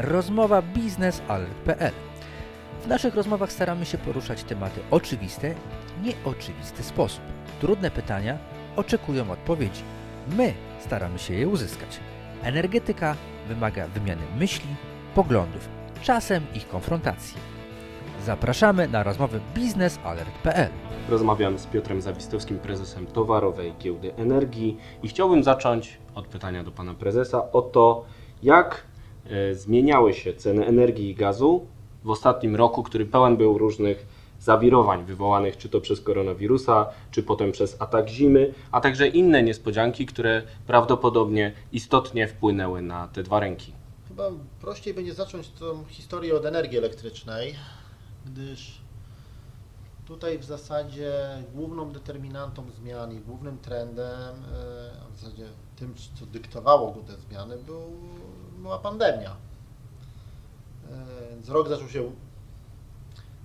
rozmowa 0.00 0.62
biznesalert.pl. 0.62 1.92
W 2.84 2.86
naszych 2.86 3.14
rozmowach 3.14 3.52
staramy 3.52 3.86
się 3.86 3.98
poruszać 3.98 4.44
tematy 4.44 4.80
oczywiste, 4.90 5.54
nieoczywisty 6.02 6.82
sposób. 6.82 7.22
Trudne 7.60 7.90
pytania 7.90 8.38
oczekują 8.76 9.30
odpowiedzi. 9.30 9.82
My 10.36 10.54
staramy 10.80 11.18
się 11.18 11.34
je 11.34 11.48
uzyskać. 11.48 12.00
Energetyka 12.42 13.16
wymaga 13.48 13.86
wymiany 13.86 14.22
myśli, 14.38 14.68
poglądów, 15.14 15.68
czasem 16.02 16.46
ich 16.54 16.68
konfrontacji. 16.68 17.36
Zapraszamy 18.24 18.88
na 18.88 19.02
rozmowy 19.02 19.40
biznesalert.pl. 19.54 20.70
Rozmawiam 21.08 21.58
z 21.58 21.66
Piotrem 21.66 22.00
Zawistowskim, 22.00 22.58
prezesem 22.58 23.06
Towarowej 23.06 23.74
Giełdy 23.78 24.14
Energii 24.14 24.76
i 25.02 25.08
chciałbym 25.08 25.44
zacząć 25.44 25.98
od 26.14 26.26
pytania 26.26 26.64
do 26.64 26.70
pana 26.70 26.94
prezesa 26.94 27.52
o 27.52 27.62
to, 27.62 28.04
jak 28.42 28.89
zmieniały 29.52 30.14
się 30.14 30.34
ceny 30.34 30.66
energii 30.66 31.10
i 31.10 31.14
gazu 31.14 31.66
w 32.04 32.10
ostatnim 32.10 32.56
roku, 32.56 32.82
który 32.82 33.06
pełen 33.06 33.36
był 33.36 33.58
różnych 33.58 34.06
zawirowań 34.40 35.04
wywołanych 35.04 35.56
czy 35.56 35.68
to 35.68 35.80
przez 35.80 36.00
koronawirusa, 36.00 36.86
czy 37.10 37.22
potem 37.22 37.52
przez 37.52 37.76
atak 37.82 38.08
zimy, 38.08 38.54
a 38.72 38.80
także 38.80 39.08
inne 39.08 39.42
niespodzianki, 39.42 40.06
które 40.06 40.42
prawdopodobnie 40.66 41.52
istotnie 41.72 42.28
wpłynęły 42.28 42.82
na 42.82 43.08
te 43.08 43.22
dwa 43.22 43.40
rynki. 43.40 43.72
Chyba 44.08 44.30
prościej 44.60 44.94
będzie 44.94 45.14
zacząć 45.14 45.48
tą 45.48 45.84
historię 45.84 46.36
od 46.36 46.44
energii 46.44 46.78
elektrycznej, 46.78 47.54
gdyż 48.26 48.80
tutaj 50.06 50.38
w 50.38 50.44
zasadzie 50.44 51.12
główną 51.54 51.92
determinantą 51.92 52.70
zmian 52.70 53.12
i 53.12 53.20
głównym 53.20 53.58
trendem, 53.58 54.08
e, 54.08 54.90
a 55.02 55.16
w 55.16 55.20
zasadzie 55.20 55.44
tym, 55.76 55.94
co 56.14 56.26
dyktowało 56.26 56.94
te 57.06 57.16
zmiany, 57.16 57.56
był, 57.58 57.82
była 58.60 58.78
pandemia. 58.78 59.36
Więc 61.30 61.48
rok 61.48 61.68
zaczął 61.68 61.88
się 61.88 62.12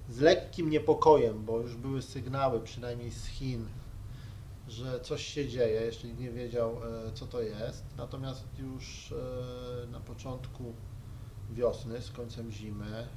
z 0.09 0.19
lekkim 0.19 0.69
niepokojem, 0.69 1.45
bo 1.45 1.59
już 1.59 1.75
były 1.75 2.01
sygnały, 2.01 2.61
przynajmniej 2.61 3.11
z 3.11 3.25
Chin, 3.25 3.67
że 4.67 4.99
coś 4.99 5.25
się 5.25 5.47
dzieje, 5.49 5.81
jeszcze 5.81 6.07
nikt 6.07 6.19
nie 6.19 6.31
wiedział, 6.31 6.77
e, 7.07 7.11
co 7.13 7.27
to 7.27 7.41
jest. 7.41 7.83
Natomiast 7.97 8.45
już 8.59 9.11
e, 9.11 9.87
na 9.87 9.99
początku 9.99 10.73
wiosny, 11.51 12.01
z 12.01 12.11
końcem 12.11 12.51
zimy, 12.51 13.07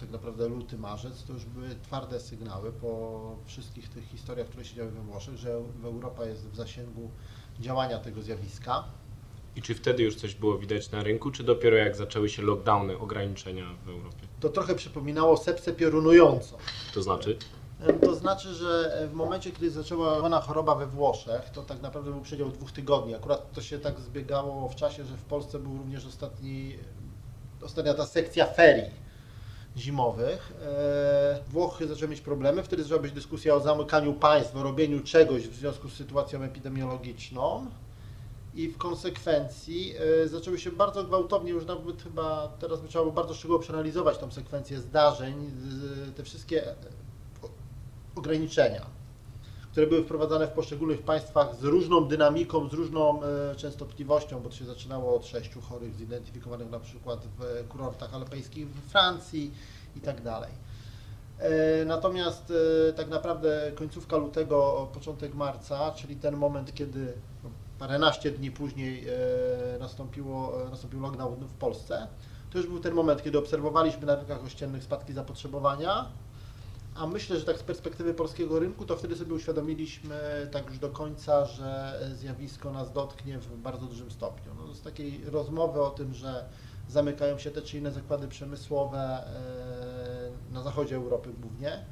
tak 0.00 0.10
naprawdę 0.10 0.48
luty, 0.48 0.78
marzec, 0.78 1.24
to 1.24 1.32
już 1.32 1.44
były 1.44 1.68
twarde 1.82 2.20
sygnały 2.20 2.72
po 2.72 3.36
wszystkich 3.44 3.88
tych 3.88 4.04
historiach, 4.04 4.46
które 4.46 4.64
się 4.64 4.76
działy 4.76 4.90
we 4.90 5.00
Włoszech, 5.00 5.36
że 5.36 5.60
Europa 5.84 6.24
jest 6.24 6.48
w 6.48 6.56
zasięgu 6.56 7.10
działania 7.60 7.98
tego 7.98 8.22
zjawiska. 8.22 8.84
I 9.56 9.62
czy 9.62 9.74
wtedy 9.74 10.02
już 10.02 10.16
coś 10.16 10.34
było 10.34 10.58
widać 10.58 10.90
na 10.90 11.02
rynku, 11.02 11.30
czy 11.30 11.44
dopiero 11.44 11.76
jak 11.76 11.96
zaczęły 11.96 12.28
się 12.28 12.42
lockdowny, 12.42 12.98
ograniczenia 12.98 13.64
w 13.84 13.88
Europie? 13.88 14.26
To 14.40 14.48
trochę 14.48 14.74
przypominało 14.74 15.36
sepsę 15.36 15.72
piorunującą. 15.72 16.56
To 16.94 17.02
znaczy? 17.02 17.38
To 18.00 18.14
znaczy, 18.14 18.54
że 18.54 19.08
w 19.10 19.14
momencie, 19.14 19.52
kiedy 19.52 19.70
zaczęła 19.70 20.18
ona 20.18 20.40
choroba 20.40 20.74
we 20.74 20.86
Włoszech, 20.86 21.50
to 21.50 21.62
tak 21.62 21.82
naprawdę 21.82 22.10
był 22.10 22.20
przedział 22.20 22.48
dwóch 22.48 22.72
tygodni. 22.72 23.14
Akurat 23.14 23.52
to 23.52 23.62
się 23.62 23.78
tak 23.78 24.00
zbiegało 24.00 24.68
w 24.68 24.74
czasie, 24.74 25.04
że 25.04 25.16
w 25.16 25.22
Polsce 25.22 25.58
był 25.58 25.78
również 25.78 26.06
ostatni, 26.06 26.78
ostatnia 27.62 27.94
ta 27.94 28.06
sekcja 28.06 28.46
ferii 28.46 28.90
zimowych. 29.76 30.52
E, 30.62 31.38
Włochy 31.48 31.86
zaczęły 31.86 32.10
mieć 32.10 32.20
problemy, 32.20 32.62
wtedy 32.62 32.82
zaczęła 32.82 33.02
być 33.02 33.12
dyskusja 33.12 33.54
o 33.54 33.60
zamykaniu 33.60 34.14
państw, 34.14 34.56
o 34.56 34.62
robieniu 34.62 35.00
czegoś 35.02 35.48
w 35.48 35.54
związku 35.54 35.88
z 35.88 35.92
sytuacją 35.94 36.42
epidemiologiczną. 36.42 37.66
I 38.54 38.68
w 38.68 38.78
konsekwencji 38.78 39.94
e, 40.24 40.28
zaczęły 40.28 40.58
się 40.58 40.72
bardzo 40.72 41.04
gwałtownie, 41.04 41.50
już 41.50 41.66
nawet 41.66 42.02
chyba 42.02 42.48
teraz 42.58 42.80
by 42.80 42.88
trzeba 42.88 43.04
było 43.04 43.14
bardzo 43.14 43.34
szczegółowo 43.34 43.62
przeanalizować 43.62 44.18
tą 44.18 44.30
sekwencję 44.30 44.80
zdarzeń, 44.80 45.50
te 46.16 46.22
wszystkie 46.22 46.70
e, 46.70 46.74
ograniczenia, 48.16 48.86
które 49.72 49.86
były 49.86 50.04
wprowadzane 50.04 50.46
w 50.46 50.50
poszczególnych 50.50 51.02
państwach 51.02 51.56
z 51.56 51.64
różną 51.64 52.04
dynamiką, 52.04 52.68
z 52.68 52.72
różną 52.72 53.22
e, 53.22 53.56
częstotliwością, 53.56 54.40
bo 54.40 54.48
to 54.48 54.56
się 54.56 54.64
zaczynało 54.64 55.16
od 55.16 55.26
sześciu 55.26 55.60
chorych 55.60 55.94
zidentyfikowanych 55.94 56.70
na 56.70 56.80
przykład 56.80 57.26
w 57.38 57.68
kurortach 57.68 58.14
alpejskich 58.14 58.68
w 58.68 58.90
Francji 58.90 59.54
i 59.96 60.00
tak 60.00 60.22
dalej. 60.22 60.64
Natomiast 61.86 62.52
tak 62.96 63.08
naprawdę 63.08 63.72
końcówka 63.74 64.16
lutego, 64.16 64.88
początek 64.94 65.34
marca, 65.34 65.92
czyli 65.92 66.16
ten 66.16 66.36
moment, 66.36 66.74
kiedy 66.74 67.12
no, 67.44 67.50
paręnaście 67.78 68.30
dni 68.30 68.50
później 68.50 69.08
e, 69.08 69.78
nastąpiło, 69.78 70.66
e, 70.66 70.70
nastąpił 70.70 71.00
lockdown 71.00 71.46
w 71.46 71.54
Polsce, 71.54 72.06
to 72.50 72.58
już 72.58 72.66
był 72.66 72.80
ten 72.80 72.94
moment, 72.94 73.22
kiedy 73.22 73.38
obserwowaliśmy 73.38 74.06
na 74.06 74.16
rynkach 74.16 74.44
ościennych 74.44 74.84
spadki 74.84 75.12
zapotrzebowania, 75.12 76.06
a 76.94 77.06
myślę, 77.06 77.38
że 77.38 77.44
tak 77.44 77.58
z 77.58 77.62
perspektywy 77.62 78.14
polskiego 78.14 78.58
rynku, 78.58 78.84
to 78.84 78.96
wtedy 78.96 79.16
sobie 79.16 79.34
uświadomiliśmy 79.34 80.48
tak 80.52 80.66
już 80.66 80.78
do 80.78 80.88
końca, 80.88 81.44
że 81.44 82.00
zjawisko 82.14 82.72
nas 82.72 82.92
dotknie 82.92 83.38
w 83.38 83.56
bardzo 83.56 83.86
dużym 83.86 84.10
stopniu. 84.10 84.52
No, 84.54 84.74
z 84.74 84.82
takiej 84.82 85.24
rozmowy 85.24 85.82
o 85.82 85.90
tym, 85.90 86.14
że 86.14 86.44
zamykają 86.88 87.38
się 87.38 87.50
te 87.50 87.62
czy 87.62 87.78
inne 87.78 87.92
zakłady 87.92 88.28
przemysłowe 88.28 88.98
e, 88.98 90.54
na 90.54 90.62
zachodzie 90.62 90.96
Europy 90.96 91.30
głównie, 91.40 91.84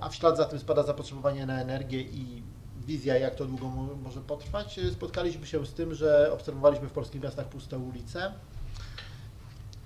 a 0.00 0.08
w 0.08 0.14
ślad 0.14 0.36
za 0.36 0.44
tym 0.44 0.58
spada 0.58 0.82
zapotrzebowanie 0.82 1.46
na 1.46 1.60
energię 1.62 2.00
i 2.00 2.42
wizja, 2.86 3.18
jak 3.18 3.34
to 3.34 3.44
długo 3.44 3.68
mo- 3.68 3.96
może 4.02 4.20
potrwać, 4.20 4.78
e, 4.78 4.90
spotkaliśmy 4.90 5.46
się 5.46 5.66
z 5.66 5.72
tym, 5.72 5.94
że 5.94 6.32
obserwowaliśmy 6.32 6.88
w 6.88 6.92
polskich 6.92 7.22
miastach 7.22 7.48
puste 7.48 7.78
ulice. 7.78 8.32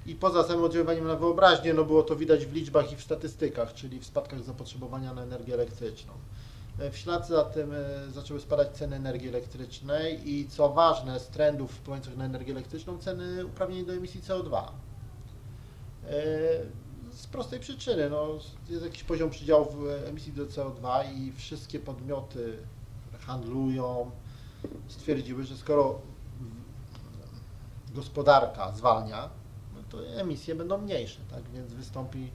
I 0.06 0.14
poza 0.14 0.44
samym 0.44 0.64
oddziaływaniem 0.64 1.06
na 1.06 1.16
wyobraźnię, 1.16 1.74
no 1.74 1.84
było 1.84 2.02
to 2.02 2.16
widać 2.16 2.46
w 2.46 2.52
liczbach 2.52 2.92
i 2.92 2.96
w 2.96 3.02
statystykach, 3.02 3.74
czyli 3.74 3.98
w 4.00 4.06
spadkach 4.06 4.42
zapotrzebowania 4.42 5.14
na 5.14 5.22
energię 5.22 5.54
elektryczną. 5.54 6.12
E, 6.78 6.90
W 6.90 6.96
ślad 6.96 7.28
za 7.28 7.44
tym 7.44 7.72
e, 7.72 8.10
zaczęły 8.12 8.40
spadać 8.40 8.68
ceny 8.76 8.96
energii 8.96 9.28
elektrycznej 9.28 10.30
i 10.30 10.48
co 10.48 10.68
ważne, 10.68 11.20
z 11.20 11.28
trendów 11.28 11.70
wpływających 11.72 12.16
na 12.16 12.24
energię 12.24 12.52
elektryczną, 12.52 12.98
ceny 12.98 13.46
uprawnień 13.46 13.86
do 13.86 13.92
emisji 13.92 14.20
CO2. 14.22 14.62
E, 14.62 14.68
Z 17.12 17.26
prostej 17.26 17.60
przyczyny, 17.60 18.10
no, 18.10 18.28
jest 18.68 18.84
jakiś 18.84 19.04
poziom 19.04 19.30
przydziałów 19.30 19.68
emisji 20.06 20.32
do 20.32 20.46
CO2 20.46 21.14
i 21.18 21.32
wszystkie 21.32 21.78
podmioty, 21.80 22.58
handlują, 23.26 24.10
stwierdziły, 24.88 25.44
że 25.44 25.56
skoro 25.56 26.00
gospodarka 27.94 28.72
zwalnia, 28.72 29.30
to 29.88 30.06
emisje 30.06 30.54
będą 30.54 30.78
mniejsze, 30.78 31.20
tak? 31.30 31.42
więc 31.54 31.72
wystąpi 31.72 32.30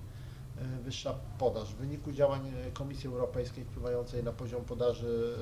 e, 0.58 0.82
wyższa 0.84 1.16
podaż. 1.40 1.74
W 1.74 1.78
wyniku 1.78 2.12
działań 2.12 2.52
e, 2.68 2.72
Komisji 2.72 3.10
Europejskiej 3.10 3.66
wpływającej 3.66 4.24
na 4.24 4.32
poziom 4.32 4.66
podaży 4.66 5.36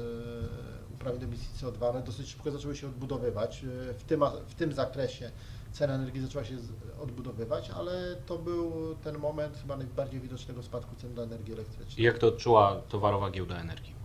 e, 0.89 0.93
uprawnień 0.93 1.21
do 1.21 1.27
emisji 1.27 1.49
CO2, 1.61 1.89
one 1.89 2.01
dosyć 2.01 2.29
szybko 2.29 2.51
zaczęły 2.51 2.75
się 2.75 2.87
odbudowywać. 2.87 3.65
W 3.97 4.03
tym, 4.03 4.23
w 4.47 4.55
tym 4.55 4.73
zakresie 4.73 5.31
cena 5.71 5.93
energii 5.93 6.21
zaczęła 6.21 6.43
się 6.43 6.57
odbudowywać, 7.01 7.69
ale 7.69 8.15
to 8.25 8.37
był 8.37 8.95
ten 8.95 9.17
moment 9.17 9.57
chyba 9.57 9.77
najbardziej 9.77 10.19
widocznego 10.19 10.63
spadku 10.63 10.95
cen 10.95 11.13
do 11.13 11.23
energii 11.23 11.53
elektrycznej. 11.53 12.05
jak 12.05 12.17
to 12.17 12.27
odczuła 12.27 12.81
Towarowa 12.89 13.31
Giełda 13.31 13.59
Energii? 13.59 13.98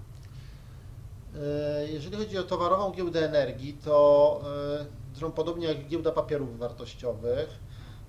E, 1.43 1.87
Jeżeli 1.89 2.17
chodzi 2.17 2.39
o 2.39 2.43
towarową 2.43 2.93
giełdę 2.93 3.27
energii, 3.27 3.79
to 3.85 4.41
e, 5.23 5.31
podobnie 5.31 5.67
jak 5.67 5.89
giełda 5.89 6.13
papierów 6.13 6.59
wartościowych, 6.59 7.61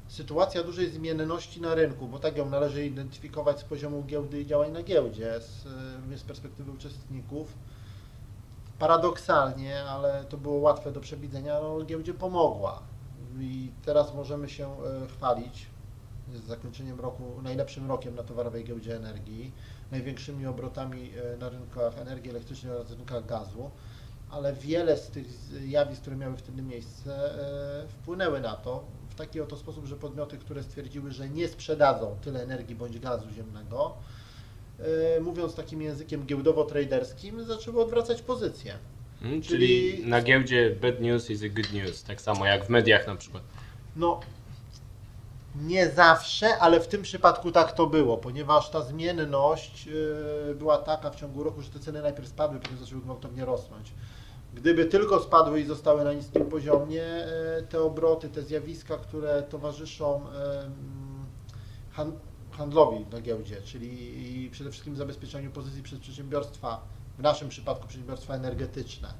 sytuacja 0.08 0.64
dużej 0.64 0.90
zmienności 0.90 1.62
na 1.62 1.76
rynku, 1.76 2.08
bo 2.08 2.20
tak 2.20 2.38
ją 2.38 2.50
należy 2.50 2.86
identyfikować 2.86 3.60
z 3.60 3.64
poziomu 3.64 4.04
giełdy 4.04 4.42
i 4.42 4.46
działań 4.46 4.72
na 4.72 4.84
giełdzie, 4.84 5.42
z, 5.42 5.66
e, 6.14 6.18
z 6.18 6.24
perspektywy 6.24 6.72
uczestników. 6.72 7.54
Paradoksalnie, 8.80 9.84
ale 9.84 10.26
to 10.30 10.38
było 10.38 10.56
łatwe 10.56 10.92
do 10.92 11.02
przewidzenia, 11.02 11.60
no, 11.62 11.82
giełdzie 11.86 12.14
pomogła. 12.14 12.82
I 13.40 13.72
teraz 13.86 14.14
możemy 14.14 14.50
się 14.50 14.76
chwalić 15.18 15.75
z 16.38 16.44
zakończeniem 16.44 17.00
roku 17.00 17.42
najlepszym 17.44 17.88
rokiem 17.88 18.16
na 18.16 18.24
towarowej 18.24 18.64
giełdzie 18.64 18.96
energii, 18.96 19.52
największymi 19.92 20.46
obrotami 20.46 21.12
e, 21.34 21.38
na 21.38 21.50
rynkach 21.50 21.98
energii 21.98 22.32
elektrycznej 22.32 22.74
oraz 22.74 22.92
rynkach 22.92 23.26
gazu, 23.26 23.72
ale 24.32 24.54
wiele 24.54 24.98
z 24.98 25.08
tych 25.08 25.32
zjawisk, 25.32 26.02
które 26.02 26.16
miały 26.16 26.38
wtedy 26.38 26.62
miejsce, 26.62 27.36
e, 27.84 27.88
wpłynęły 27.88 28.42
na 28.42 28.56
to 28.56 28.84
w 29.10 29.16
taki 29.16 29.42
oto 29.42 29.58
sposób, 29.58 29.86
że 29.86 29.96
podmioty, 29.96 30.38
które 30.38 30.64
stwierdziły, 30.64 31.12
że 31.12 31.30
nie 31.30 31.48
sprzedadzą 31.48 32.16
tyle 32.22 32.44
energii 32.44 32.76
bądź 32.76 33.00
gazu 33.00 33.30
ziemnego, 33.32 33.94
e, 34.80 35.20
mówiąc 35.20 35.56
takim 35.56 35.82
językiem 35.82 36.26
giełdowo-traderskim, 36.26 37.44
zaczęły 37.44 37.82
odwracać 37.82 38.22
pozycje. 38.22 38.74
Hmm, 39.20 39.42
czyli... 39.42 39.68
Czyli- 39.68 40.08
na 40.08 40.22
giełdzie 40.22 40.76
bad 40.82 41.02
news 41.02 41.30
is 41.30 41.44
a 41.44 41.50
good 41.50 41.74
news, 41.74 42.04
tak 42.04 42.22
samo 42.22 42.46
jak 42.46 42.66
w 42.66 42.70
mediach 42.70 43.08
na 43.08 43.16
przykład. 43.16 43.44
No, 43.96 44.20
nie 45.62 45.90
zawsze, 45.90 46.58
ale 46.58 46.80
w 46.80 46.88
tym 46.88 47.02
przypadku 47.02 47.52
tak 47.52 47.72
to 47.72 47.88
było, 47.88 48.18
ponieważ 48.18 48.70
ta 48.70 48.82
zmienność 48.82 49.86
yy, 49.86 50.56
była 50.56 50.78
taka 50.78 51.10
w 51.10 51.16
ciągu 51.16 51.44
roku, 51.44 51.62
że 51.62 51.70
te 51.70 51.80
ceny 51.80 52.02
najpierw 52.02 52.28
spadły, 52.28 52.60
potem 52.60 52.78
zaczęły 52.78 53.02
gwałtownie 53.02 53.46
rosnąć. 53.46 53.94
Gdyby 54.54 54.86
tylko 54.86 55.20
spadły 55.20 55.62
i 55.62 55.66
zostały 55.66 56.04
na 56.04 56.14
niskim 56.14 56.46
poziomie, 56.46 57.04
e, 57.04 57.62
te 57.70 57.82
obroty, 57.82 58.30
te 58.30 58.42
zjawiska, 58.42 58.98
które 58.98 59.44
towarzyszą 59.44 60.22
handlowi 62.52 63.06
na 63.12 63.22
giełdzie, 63.22 63.62
czyli 63.62 64.50
przede 64.52 64.72
wszystkim 64.72 64.96
zabezpieczaniu 64.96 65.52
pozycji 65.52 65.84
przez 65.84 66.00
przedsiębiorstwa, 66.00 66.82
w 67.18 67.22
naszym 67.22 67.50
przypadku 67.50 67.88
przedsiębiorstwa 67.88 68.34
energetyczne, 68.34 69.14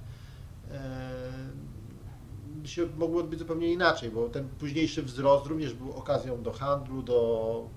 e, 2.66 2.68
się 2.68 2.88
mogły 2.98 3.20
odbyć 3.20 3.40
zupełnie 3.40 3.74
inaczej, 3.74 4.12
bo 4.12 4.30
ten 4.30 4.50
późniejszy 4.60 5.04
wzrost 5.04 5.46
również 5.46 5.74
był 5.74 5.92
okazją 5.94 6.44
do 6.44 6.52
handlu, 6.52 7.02
do 7.02 7.70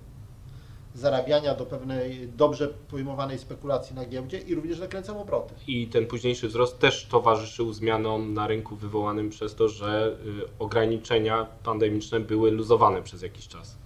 zarabiania, 0.93 1.55
do 1.55 1.65
pewnej 1.65 2.27
dobrze 2.27 2.67
pojmowanej 2.67 3.39
spekulacji 3.39 3.95
na 3.95 4.05
giełdzie 4.05 4.39
i 4.39 4.55
również 4.55 4.79
nakręcał 4.79 5.21
obroty. 5.21 5.53
I 5.67 5.87
ten 5.87 6.07
późniejszy 6.07 6.47
wzrost 6.47 6.79
też 6.79 7.07
towarzyszył 7.07 7.73
zmianom 7.73 8.33
na 8.33 8.47
rynku 8.47 8.75
wywołanym 8.75 9.29
przez 9.29 9.55
to, 9.55 9.69
że 9.69 10.17
y, 10.25 10.57
ograniczenia 10.59 11.47
pandemiczne 11.63 12.19
były 12.19 12.51
luzowane 12.51 13.01
przez 13.01 13.21
jakiś 13.21 13.47
czas. 13.47 13.77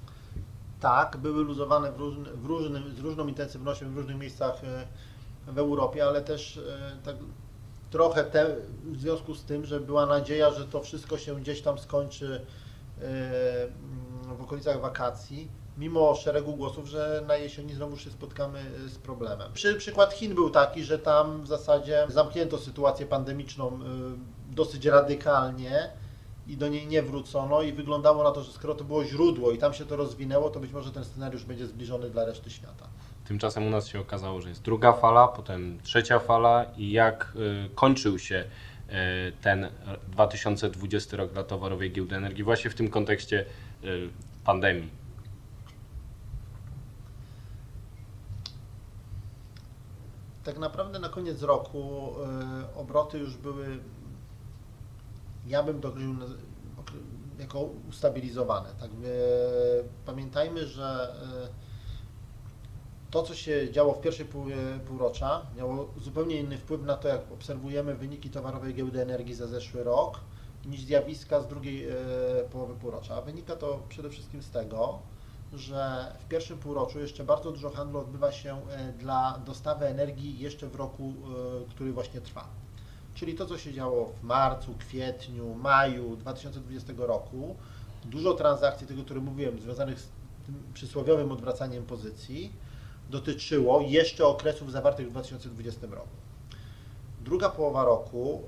Tak, 0.80 1.18
były 1.18 1.44
luzowane 1.44 1.92
w 1.92 2.00
różny, 2.00 2.30
w 2.34 2.46
różnym, 2.46 2.96
z 2.96 3.00
różną 3.00 3.28
intensywnością 3.28 3.94
w 3.94 3.98
różnych 3.98 4.18
miejscach 4.18 4.64
e, 4.64 4.88
w 5.48 5.58
Europie, 5.58 6.06
ale 6.06 6.22
też 6.22 6.58
e, 6.58 6.98
tak 7.04 7.16
trochę 7.94 8.24
te, 8.24 8.56
w 8.84 9.00
związku 9.00 9.36
z 9.36 9.44
tym, 9.44 9.66
że 9.66 9.80
była 9.80 10.06
nadzieja, 10.06 10.52
że 10.52 10.66
to 10.66 10.82
wszystko 10.82 11.18
się 11.18 11.36
gdzieś 11.36 11.62
tam 11.62 11.80
skończy 11.80 12.42
e, 13.02 13.04
mm, 13.64 14.38
w 14.38 14.42
okolicach 14.42 14.82
wakacji, 14.82 15.48
mimo 15.78 16.16
szeregu 16.16 16.56
głosów, 16.56 16.88
że 16.88 17.24
na 17.28 17.36
jesieni 17.36 17.74
znowu 17.74 17.98
się 17.98 18.10
spotkamy 18.10 18.60
e, 18.60 18.90
z 18.90 18.98
problemem. 18.98 19.54
Przy, 19.54 19.76
przykład 19.76 20.14
Chin 20.14 20.36
był 20.36 20.50
taki, 20.50 20.84
że 20.84 21.00
tam 21.00 21.44
w 21.44 21.48
zasadzie 21.48 22.06
zamknięto 22.10 22.58
sytuację 22.58 23.06
pandemiczną 23.06 23.68
e, 23.68 23.80
dosyć 24.56 24.86
radykalnie 24.86 25.90
i 26.48 26.58
do 26.58 26.68
niej 26.68 26.88
nie 26.88 27.04
wrócono 27.04 27.62
i 27.62 27.74
wyglądało 27.74 28.24
na 28.24 28.32
to, 28.32 28.44
że 28.44 28.52
skoro 28.52 28.76
to 28.76 28.84
było 28.84 29.06
źródło 29.06 29.52
i 29.52 29.58
tam 29.58 29.74
się 29.74 29.86
to 29.86 29.96
rozwinęło, 29.96 30.50
to 30.50 30.60
być 30.60 30.72
może 30.72 30.92
ten 30.92 31.06
scenariusz 31.06 31.44
będzie 31.44 31.68
zbliżony 31.68 32.10
dla 32.10 32.26
reszty 32.26 32.50
świata. 32.50 32.88
Tymczasem 33.28 33.68
u 33.68 33.70
nas 33.70 33.88
się 33.88 34.00
okazało, 34.00 34.42
że 34.42 34.50
jest 34.50 34.62
druga 34.62 34.94
fala, 34.94 35.28
potem 35.28 35.80
trzecia 35.84 36.20
fala 36.20 36.66
i 36.78 36.92
jak 36.92 37.34
y, 37.36 37.70
kończył 37.76 38.20
się 38.20 38.46
y, 38.90 39.32
ten 39.42 39.70
2020 40.08 41.18
rok 41.18 41.34
dla 41.34 41.44
towarowej 41.44 41.92
giełdy 41.92 42.16
energii 42.16 42.44
właśnie 42.44 42.70
w 42.70 42.76
tym 42.76 42.90
kontekście 42.90 43.46
y, 43.84 44.10
pandemii. 44.44 45.04
Tak 50.44 50.58
naprawdę 50.58 51.00
na 51.00 51.10
koniec 51.10 51.42
roku 51.42 52.14
obroty 52.76 53.18
już 53.18 53.38
były, 53.38 53.80
ja 55.48 55.64
bym 55.64 55.82
to 55.82 55.88
określił 56.78 57.14
jako 57.40 57.70
ustabilizowane. 57.90 58.70
Tak, 58.80 58.90
pamiętajmy, 60.06 60.68
że 60.68 61.16
to, 63.14 63.24
co 63.24 63.36
się 63.36 63.72
działo 63.72 63.94
w 63.94 64.02
pierwszej 64.02 64.26
pół, 64.26 64.46
półrocza, 64.88 65.42
miało 65.58 65.90
zupełnie 65.98 66.36
inny 66.40 66.58
wpływ 66.58 66.82
na 66.82 66.98
to, 66.98 67.08
jak 67.08 67.32
obserwujemy 67.32 67.96
wyniki 67.96 68.30
towarowej 68.30 68.74
giełdy 68.74 69.02
energii 69.02 69.34
za 69.34 69.48
zeszły 69.48 69.84
rok, 69.84 70.20
niż 70.66 70.82
zjawiska 70.82 71.42
z 71.42 71.48
drugiej 71.48 71.90
y, 71.90 71.94
połowy 72.52 72.76
półrocza. 72.76 73.22
Wynika 73.22 73.56
to 73.56 73.80
przede 73.90 74.10
wszystkim 74.10 74.44
z 74.44 74.50
tego, 74.50 75.00
że 75.54 76.12
w 76.20 76.28
pierwszym 76.28 76.58
półroczu 76.58 77.00
jeszcze 77.00 77.24
bardzo 77.24 77.52
dużo 77.52 77.70
handlu 77.70 78.00
odbywa 78.00 78.32
się 78.32 78.62
e, 78.70 78.94
dla 78.94 79.40
dostawy 79.46 79.86
energii 79.86 80.40
jeszcze 80.40 80.68
w 80.68 80.76
roku, 80.76 81.14
e, 81.14 81.70
który 81.70 81.94
właśnie 81.94 82.22
trwa. 82.22 82.48
Czyli 83.16 83.36
to, 83.36 83.46
co 83.46 83.58
się 83.58 83.74
działo 83.74 84.06
w 84.06 84.24
marcu, 84.24 84.74
kwietniu, 84.80 85.56
maju 85.56 86.16
2020 86.16 86.94
roku, 86.98 87.56
dużo 88.06 88.34
transakcji, 88.34 88.88
tego, 88.88 89.04
które 89.04 89.20
mówiłem, 89.20 89.60
związanych 89.60 90.00
z 90.00 90.08
tym 90.46 90.56
przysłowiowym 90.74 91.32
odwracaniem 91.32 91.86
pozycji, 91.86 92.54
dotyczyło 93.10 93.82
jeszcze 93.82 94.26
okresów 94.26 94.72
zawartych 94.72 95.08
w 95.08 95.12
2020 95.12 95.88
roku. 95.88 96.24
Druga 97.24 97.50
połowa 97.50 97.86
roku 97.86 98.42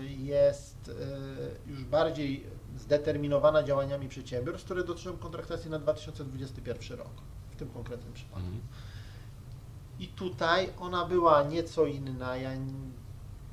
y, 0.00 0.04
jest 0.06 0.88
y, 0.88 1.70
już 1.70 1.84
bardziej 1.84 2.46
zdeterminowana 2.78 3.62
działaniami 3.62 4.08
przedsiębiorstw, 4.08 4.64
które 4.64 4.84
dotyczą 4.84 5.16
kontraktacji 5.16 5.70
na 5.70 5.78
2021 5.78 6.98
rok, 6.98 7.12
w 7.50 7.56
tym 7.56 7.68
konkretnym 7.68 8.12
przypadku. 8.12 8.48
I 9.98 10.08
tutaj 10.08 10.68
ona 10.80 11.06
była 11.06 11.42
nieco 11.42 11.86
inna. 11.86 12.36
Ja 12.36 12.50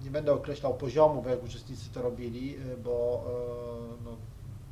nie 0.03 0.11
będę 0.11 0.33
określał 0.33 0.73
poziomu, 0.73 1.21
bo 1.21 1.29
jak 1.29 1.43
uczestnicy 1.43 1.89
to 1.89 2.01
robili, 2.01 2.55
y, 2.57 2.77
bo 2.77 3.25
no, 4.05 4.17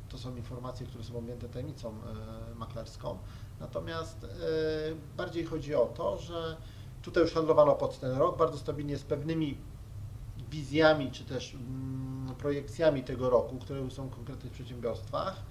to 0.08 0.18
są 0.18 0.36
informacje, 0.36 0.86
które 0.86 1.04
są 1.04 1.18
objęte 1.18 1.48
tajemnicą 1.48 1.94
maklerską. 2.56 3.18
Natomiast 3.60 4.24
y, 4.24 4.28
bardziej 5.16 5.44
chodzi 5.44 5.74
o 5.74 5.86
to, 5.86 6.18
że 6.18 6.56
tutaj 7.02 7.22
już 7.22 7.32
handlowano 7.32 7.74
pod 7.74 8.00
ten 8.00 8.12
rok 8.18 8.38
bardzo 8.38 8.58
stabilnie 8.58 8.98
z 8.98 9.04
pewnymi 9.04 9.58
wizjami 10.50 11.10
czy 11.10 11.24
też 11.24 11.54
mm, 11.54 12.34
projekcjami 12.38 13.02
tego 13.02 13.30
roku, 13.30 13.58
które 13.58 13.90
są 13.90 14.08
w 14.08 14.14
konkretnych 14.14 14.52
przedsiębiorstwach. 14.52 15.42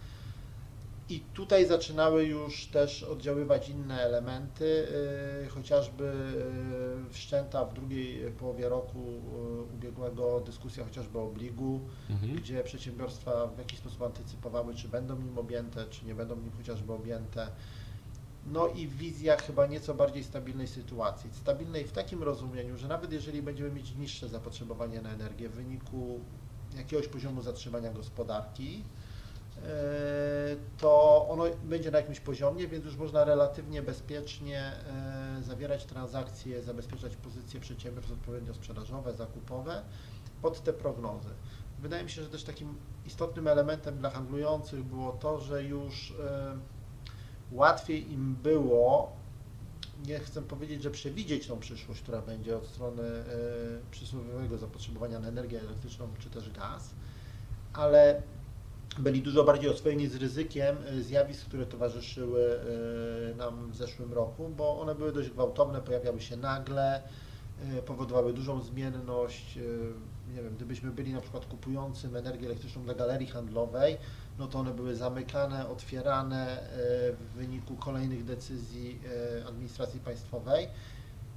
I 1.10 1.20
tutaj 1.20 1.66
zaczynały 1.66 2.24
już 2.24 2.68
też 2.68 3.04
oddziaływać 3.04 3.70
inne 3.70 4.02
elementy, 4.02 4.88
y, 5.46 5.50
chociażby 5.50 6.04
y, 7.10 7.14
wszczęta 7.14 7.66
w 7.66 7.74
drugiej 7.74 8.32
połowie 8.32 8.70
roku 8.70 9.22
ubiegłego 9.74 10.40
dyskusja 10.40 10.84
chociażby 10.84 11.20
o 11.20 11.24
obligu, 11.24 11.80
Mhm. 12.10 12.36
gdzie 12.36 12.64
przedsiębiorstwa 12.64 13.48
w 13.48 13.58
jakiś 13.58 13.80
sposób 13.80 14.02
antycypowały, 14.02 14.76
czy 14.76 14.88
będą 14.88 15.16
nim 15.22 15.38
objęte, 15.38 15.86
czy 15.90 16.06
nie 16.06 16.16
będą 16.16 16.36
nim 16.36 16.52
chociażby 16.58 16.94
objęte. 16.94 17.48
No 18.52 18.68
i 18.68 18.88
wizja 18.88 19.38
chyba 19.38 19.68
nieco 19.68 19.94
bardziej 19.94 20.24
stabilnej 20.24 20.68
sytuacji. 20.68 21.30
Stabilnej 21.34 21.86
w 21.86 21.92
takim 21.92 22.24
rozumieniu, 22.24 22.78
że 22.78 22.88
nawet 22.88 23.12
jeżeli 23.12 23.42
będziemy 23.42 23.72
mieć 23.72 23.96
niższe 23.96 24.30
zapotrzebowanie 24.30 25.02
na 25.02 25.10
energię 25.10 25.50
w 25.50 25.54
wyniku 25.54 26.20
jakiegoś 26.78 27.08
poziomu 27.08 27.42
zatrzymania 27.42 27.94
gospodarki, 27.94 28.84
e, 29.58 29.62
to 30.78 31.26
ono 31.30 31.44
będzie 31.64 31.92
na 31.92 31.98
jakimś 31.98 32.20
poziomie, 32.20 32.68
więc 32.68 32.86
już 32.86 32.96
można 32.96 33.24
relatywnie 33.24 33.82
bezpiecznie 33.82 34.62
e, 34.62 35.44
zawierać 35.44 35.86
transakcje, 35.86 36.64
zabezpieczać 36.64 37.16
pozycje 37.16 37.60
przedsiębiorstw 37.60 38.12
odpowiednio 38.12 38.54
sprzedażowe, 38.54 39.14
zakupowe 39.14 39.82
pod 40.42 40.64
te 40.64 40.74
prognozy. 40.74 41.30
Wydaje 41.80 42.04
mi 42.04 42.10
się, 42.10 42.24
że 42.24 42.30
też 42.30 42.44
takim 42.44 42.76
istotnym 43.06 43.48
elementem 43.48 43.98
dla 43.98 44.10
handlujących 44.10 44.84
było 44.84 45.12
to, 45.12 45.40
że 45.40 45.64
już 45.64 46.12
e, 46.12 46.77
łatwiej 47.52 48.12
im 48.12 48.36
było, 48.44 49.18
nie 50.06 50.20
chcę 50.20 50.42
powiedzieć, 50.42 50.84
że 50.84 50.92
przewidzieć 50.92 51.48
tą 51.48 51.60
przyszłość, 51.60 52.02
która 52.02 52.22
będzie 52.22 52.58
od 52.58 52.68
strony 52.68 53.04
e, 53.04 53.24
przysłowiowego 53.92 54.58
zapotrzebowania 54.58 55.20
na 55.20 55.28
energię 55.28 55.60
elektryczną 55.60 56.08
czy 56.20 56.30
też 56.30 56.52
gaz, 56.52 56.90
ale 57.74 58.22
byli 59.00 59.22
dużo 59.22 59.44
bardziej 59.44 59.70
oswojeni 59.70 60.08
z 60.08 60.16
ryzykiem 60.16 60.76
e, 60.86 61.02
zjawisk, 61.02 61.46
które 61.46 61.66
towarzyszyły 61.66 62.60
e, 63.32 63.36
nam 63.36 63.72
w 63.72 63.76
zeszłym 63.76 64.14
roku, 64.14 64.50
bo 64.58 64.80
one 64.80 64.96
były 64.96 65.12
dość 65.12 65.30
gwałtowne, 65.30 65.82
pojawiały 65.82 66.22
się 66.22 66.38
nagle, 66.38 67.02
powodowały 67.86 68.34
dużą 68.34 68.62
zmienność. 68.62 69.60
Nie 70.36 70.44
wiem, 70.44 70.56
gdybyśmy 70.56 70.92
byli 70.92 71.14
na 71.14 71.22
przykład 71.22 71.46
kupującym 71.46 72.16
energię 72.16 72.46
elektryczną 72.46 72.84
dla 72.84 72.94
galerii 72.94 73.28
handlowej, 73.28 73.98
no 74.40 74.48
to 74.48 74.60
one 74.60 74.74
były 74.74 74.96
zamykane, 74.96 75.70
otwierane 75.70 76.62
e, 76.62 76.68
w 77.14 77.36
wyniku 77.36 77.76
kolejnych 77.76 78.26
decyzji 78.26 79.00
e, 79.42 79.46
administracji 79.48 80.00
państwowej. 80.00 80.68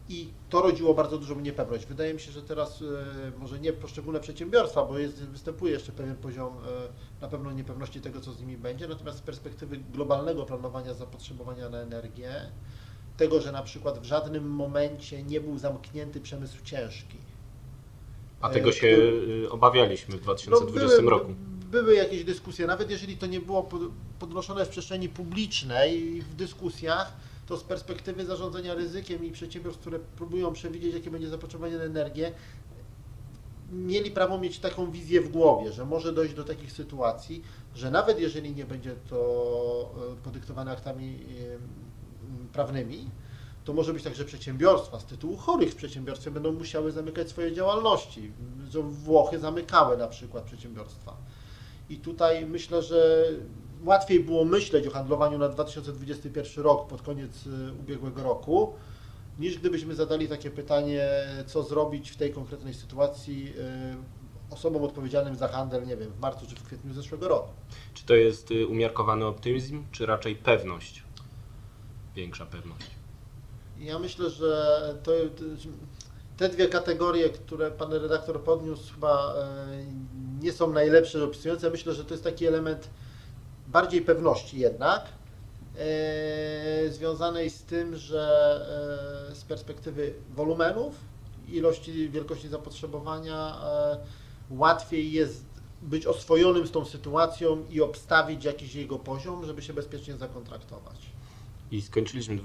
I 0.09 0.29
to 0.49 0.63
rodziło 0.63 0.95
bardzo 0.95 1.19
dużą 1.19 1.41
niepewność. 1.41 1.87
Wydaje 1.87 2.15
mi 2.15 2.21
się, 2.21 2.33
że 2.33 2.43
teraz 2.43 2.83
e, 2.83 3.39
może 3.39 3.61
nie 3.61 3.73
poszczególne 3.73 4.21
przedsiębiorstwa, 4.21 4.85
bo 4.85 4.99
jest, 4.99 5.25
występuje 5.25 5.73
jeszcze 5.73 5.93
pewien 5.93 6.17
poziom 6.17 6.57
na 7.21 7.29
pewno 7.29 7.53
niepewności 7.53 8.01
tego, 8.01 8.21
co 8.21 8.33
z 8.33 8.41
nimi 8.41 8.57
będzie, 8.57 8.89
natomiast 8.89 9.19
z 9.19 9.23
perspektywy 9.23 9.77
globalnego 9.77 10.45
planowania 10.45 10.95
zapotrzebowania 10.95 11.69
na 11.69 11.79
energię, 11.79 12.51
tego, 13.17 13.41
że 13.41 13.53
na 13.53 13.63
przykład 13.63 13.99
w 13.99 14.05
żadnym 14.05 14.51
momencie 14.51 15.23
nie 15.23 15.41
był 15.41 15.59
zamknięty 15.59 16.21
przemysł 16.21 16.63
ciężki. 16.65 17.19
A 18.41 18.51
tego 18.51 18.73
się 18.73 18.79
który- 18.79 19.43
y, 19.45 19.51
obawialiśmy 19.51 20.17
w 20.17 20.21
2020 20.21 20.97
były, 20.97 21.11
roku. 21.11 21.35
Były 21.71 21.95
jakieś 21.95 22.25
dyskusje, 22.25 22.67
nawet 22.67 22.91
jeżeli 22.91 23.17
to 23.17 23.27
nie 23.27 23.41
było 23.41 23.63
pod- 23.63 23.93
podnoszone 24.19 24.65
w 24.67 24.69
przestrzeni 24.69 25.09
publicznej 25.09 26.23
w 26.23 26.35
dyskusjach, 26.35 27.17
to 27.47 27.57
z 27.57 27.65
perspektywy 27.65 28.25
zarządzania 28.25 28.75
ryzykiem 28.75 29.25
i 29.25 29.31
przedsiębiorstw, 29.33 29.81
które 29.81 29.99
próbują 29.99 30.53
przewidzieć, 30.53 30.95
jakie 30.95 31.11
będzie 31.11 31.29
zapotrzebowanie 31.29 31.79
na 31.79 31.85
energię, 31.85 32.33
mieli 33.71 34.11
prawo 34.11 34.39
mieć 34.39 34.59
taką 34.59 34.91
wizję 34.91 35.21
w 35.21 35.29
głowie, 35.29 35.73
że 35.73 35.85
może 35.85 36.13
dojść 36.13 36.35
do 36.35 36.45
takich 36.45 36.73
sytuacji, 36.73 37.43
że 37.75 37.91
nawet 37.91 38.21
jeżeli 38.21 38.55
nie 38.55 38.65
będzie 38.65 38.97
to 38.97 39.95
e, 40.13 40.17
podyktowane 40.17 40.71
aktami 40.73 41.27
prawnymi, 42.53 43.11
to 43.65 43.73
może 43.73 43.93
być 43.93 44.03
tak, 44.03 44.15
że 44.15 44.25
przedsiębiorstwa 44.25 45.01
z 45.01 45.07
tytułu 45.07 45.37
chorych 45.37 45.73
w 45.73 45.77
przedsiębiorstwie 45.77 46.31
będą 46.31 46.53
musiały 46.53 46.93
zamykać 46.93 47.29
swoje 47.29 47.53
działalności. 47.53 48.33
Włochy 48.83 49.39
zamykały 49.39 49.97
na 49.97 50.09
przykład 50.09 50.45
przedsiębiorstwa. 50.45 51.17
I 51.91 51.97
tutaj 51.97 52.47
myślę, 52.47 52.83
że 52.83 53.25
łatwiej 53.85 54.21
było 54.21 54.45
myśleć 54.45 54.87
o 54.87 54.91
handlowaniu 54.91 55.39
na 55.39 55.49
2021 55.49 56.65
rok 56.65 56.89
pod 56.89 57.03
koniec 57.03 57.47
y, 57.47 57.51
ubiegłego 57.81 58.23
roku, 58.23 58.73
niż 59.39 59.59
gdybyśmy 59.59 59.95
zadali 59.95 60.29
takie 60.29 60.51
pytanie, 60.51 61.09
co 61.47 61.63
zrobić 61.63 62.11
w 62.11 62.17
tej 62.17 62.33
konkretnej 62.33 62.75
sytuacji 62.75 63.53
y, 64.51 64.55
osobom 64.55 64.85
odpowiedzialnym 64.85 65.37
za 65.37 65.49
handel, 65.49 65.87
nie 65.87 65.97
wiem, 65.97 66.13
w 66.13 66.21
marcu 66.21 66.47
czy 66.47 66.57
w 66.57 66.63
kwietniu 66.63 66.95
zeszłego 66.95 67.29
roku. 67.29 67.53
Czy 67.95 68.07
to 68.07 68.15
jest 68.15 68.51
y, 68.51 68.67
umiarkowany 68.67 69.27
optymizm, 69.27 69.85
czy 69.93 70.07
raczej 70.07 70.37
pewność? 70.37 71.03
Większa 72.17 72.47
pewność. 72.47 72.87
Ja 73.79 73.99
myślę, 73.99 74.31
że 74.31 74.95
to, 75.03 75.13
te 76.37 76.49
dwie 76.49 76.69
kategorie, 76.69 77.29
które 77.29 77.71
pan 77.71 77.93
redaktor 77.93 78.43
podniósł, 78.43 78.95
chyba 78.95 79.35
nie 80.41 80.53
są 80.53 80.73
najlepsze 80.73 81.25
opisujące. 81.25 81.71
Myślę, 81.71 81.95
że 81.95 82.05
to 82.05 82.15
jest 82.15 82.25
taki 82.25 82.47
element 82.47 82.89
bardziej 83.69 84.03
pewności 84.03 84.59
jednak, 84.59 85.09
e, 85.79 86.91
związanej 86.91 87.51
z 87.51 87.63
tym, 87.63 87.97
że 87.97 89.31
e, 89.31 89.35
z 89.35 89.45
perspektywy 89.45 90.15
wolumenów, 90.35 90.95
ilości, 91.49 92.11
wielkości 92.11 92.49
zapotrzebowania, 92.49 93.57
łatwiej 94.51 95.13
jest 95.13 95.45
być 95.83 96.07
oswojonym 96.07 96.67
z 96.67 96.71
tą 96.71 96.85
sytuacją 96.85 97.65
i 97.71 97.81
obstawić 97.81 98.45
jakiś 98.45 98.75
jego 98.75 98.99
poziom, 98.99 99.47
żeby 99.47 99.63
się 99.63 99.73
bezpiecznie 99.73 100.17
zakontraktować. 100.17 100.97
I 101.71 101.83
skończyliśmy 101.83 102.37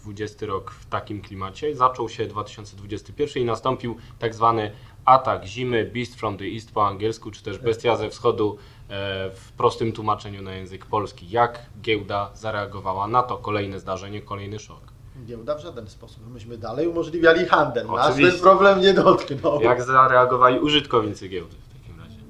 2020 0.00 0.46
rok 0.46 0.70
w 0.70 0.86
takim 0.86 1.22
klimacie. 1.22 1.76
Zaczął 1.76 2.08
się 2.08 2.26
2021 2.26 3.42
i 3.42 3.46
nastąpił 3.46 3.96
tak 4.18 4.34
zwany 4.34 4.72
atak 5.04 5.44
zimy, 5.44 5.84
Beast 5.84 6.14
from 6.14 6.36
the 6.36 6.44
East 6.44 6.72
po 6.72 6.86
angielsku, 6.86 7.30
czy 7.30 7.42
też 7.42 7.58
Bestia 7.58 7.96
ze 7.96 8.10
wschodu 8.10 8.56
e, 8.88 9.30
w 9.30 9.52
prostym 9.52 9.92
tłumaczeniu 9.92 10.42
na 10.42 10.54
język 10.54 10.86
polski. 10.86 11.30
Jak 11.30 11.66
giełda 11.80 12.30
zareagowała 12.34 13.06
na 13.06 13.22
to 13.22 13.36
kolejne 13.36 13.80
zdarzenie, 13.80 14.22
kolejny 14.22 14.58
szok? 14.58 14.80
Giełda 15.26 15.54
w 15.54 15.60
żaden 15.60 15.88
sposób. 15.88 16.26
Myśmy 16.26 16.58
dalej 16.58 16.86
umożliwiali 16.86 17.46
handel. 17.46 17.86
Nas 17.86 18.16
ten 18.16 18.38
problem 18.40 18.80
nie 18.80 18.94
dotknął. 18.94 19.60
Jak 19.60 19.82
zareagowali 19.82 20.60
użytkownicy 20.60 21.28
giełdy 21.28 21.56
w 21.56 21.78
takim 21.78 22.00
razie? 22.00 22.20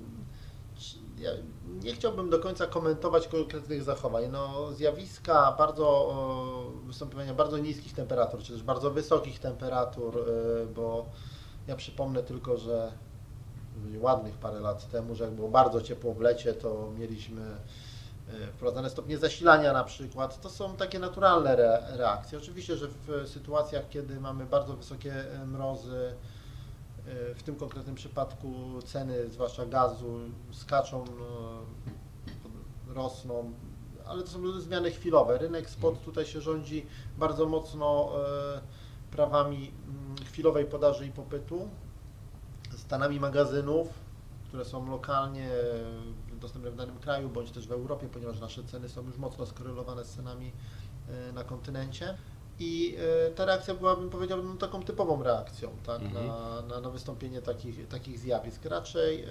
Ja 1.19 1.31
nie 1.85 1.93
chciałbym 1.93 2.31
do 2.31 2.39
końca 2.39 2.67
komentować 2.67 3.29
konkretnych 3.29 3.83
zachowań. 3.83 4.25
No, 4.33 4.73
zjawiska 4.73 5.55
bardzo 5.59 6.15
o, 6.91 6.93
występowania 6.93 7.35
bardzo 7.35 7.59
niskich 7.59 7.93
temperatur, 7.93 8.43
czy 8.43 8.53
też 8.53 8.63
bardzo 8.63 8.91
wysokich 8.91 9.39
temperatur, 9.39 10.19
y, 10.19 10.67
bo 10.67 11.07
ja 11.67 11.77
przypomnę 11.77 12.23
tylko, 12.23 12.57
że 12.57 12.93
ładnych 14.01 14.35
parę 14.35 14.61
lat 14.61 14.91
temu, 14.91 15.15
że 15.15 15.25
jak 15.25 15.33
było 15.33 15.49
bardzo 15.49 15.83
ciepło 15.83 16.15
w 16.15 16.21
lecie, 16.21 16.55
to 16.55 16.91
mieliśmy 16.99 17.41
y, 17.41 18.47
wprowadzane 18.53 18.91
stopnie 18.91 19.19
zasilania 19.19 19.73
na 19.73 19.85
przykład. 19.85 20.41
To 20.41 20.51
są 20.51 20.77
takie 20.77 20.99
naturalne 20.99 21.51
re, 21.51 21.83
reakcje. 21.97 22.39
Oczywiście, 22.39 22.77
że 22.77 22.89
w 22.89 23.29
sytuacjach, 23.29 23.89
kiedy 23.89 24.21
mamy 24.21 24.47
bardzo 24.47 24.75
wysokie 24.75 25.15
y, 25.43 25.47
mrozy, 25.47 26.15
w 27.35 27.43
tym 27.43 27.57
konkretnym 27.57 27.95
przypadku 27.95 28.53
ceny, 28.87 29.31
zwłaszcza 29.31 29.67
gazu, 29.67 30.21
skaczą, 30.53 31.05
no, 31.19 31.61
rosną, 32.95 33.53
ale 34.11 34.23
to 34.23 34.29
są 34.29 34.61
zmiany 34.61 34.91
chwilowe. 34.91 35.39
Rynek 35.39 35.71
spot 35.71 36.05
tutaj 36.05 36.27
się 36.27 36.41
rządzi 36.41 36.87
bardzo 37.19 37.47
mocno 37.47 38.11
e, 38.57 38.61
prawami 39.11 39.57
mm, 39.57 40.17
chwilowej 40.27 40.65
podaży 40.65 41.07
i 41.07 41.11
popytu, 41.11 41.69
stanami 42.77 43.21
magazynów, 43.21 43.89
które 44.49 44.65
są 44.65 44.91
lokalnie 44.91 45.49
dostępne 46.41 46.71
w 46.71 46.77
danym 46.77 46.99
kraju 46.99 47.29
bądź 47.29 47.51
też 47.51 47.67
w 47.67 47.73
Europie, 47.73 48.09
ponieważ 48.13 48.41
nasze 48.41 48.65
ceny 48.65 48.89
są 48.89 49.07
już 49.07 49.17
mocno 49.17 49.47
skorelowane 49.47 50.05
z 50.05 50.11
cenami 50.17 50.53
e, 51.09 51.33
na 51.33 51.45
kontynencie. 51.45 52.17
I 52.59 52.97
e, 53.29 53.31
ta 53.31 53.45
reakcja 53.45 53.75
była, 53.75 53.97
bym 53.97 54.11
powiedział, 54.11 54.43
no, 54.43 54.55
taką 54.55 54.83
typową 54.83 55.23
reakcją 55.23 55.71
tak, 55.87 56.03
Mhm. 56.03 56.27
na, 56.27 56.63
na, 56.63 56.81
na 56.81 56.91
wystąpienie 56.91 57.43
takich, 57.43 57.89
takich 57.89 58.19
zjawisk. 58.19 58.65
Raczej 58.65 59.23
e, 59.25 59.29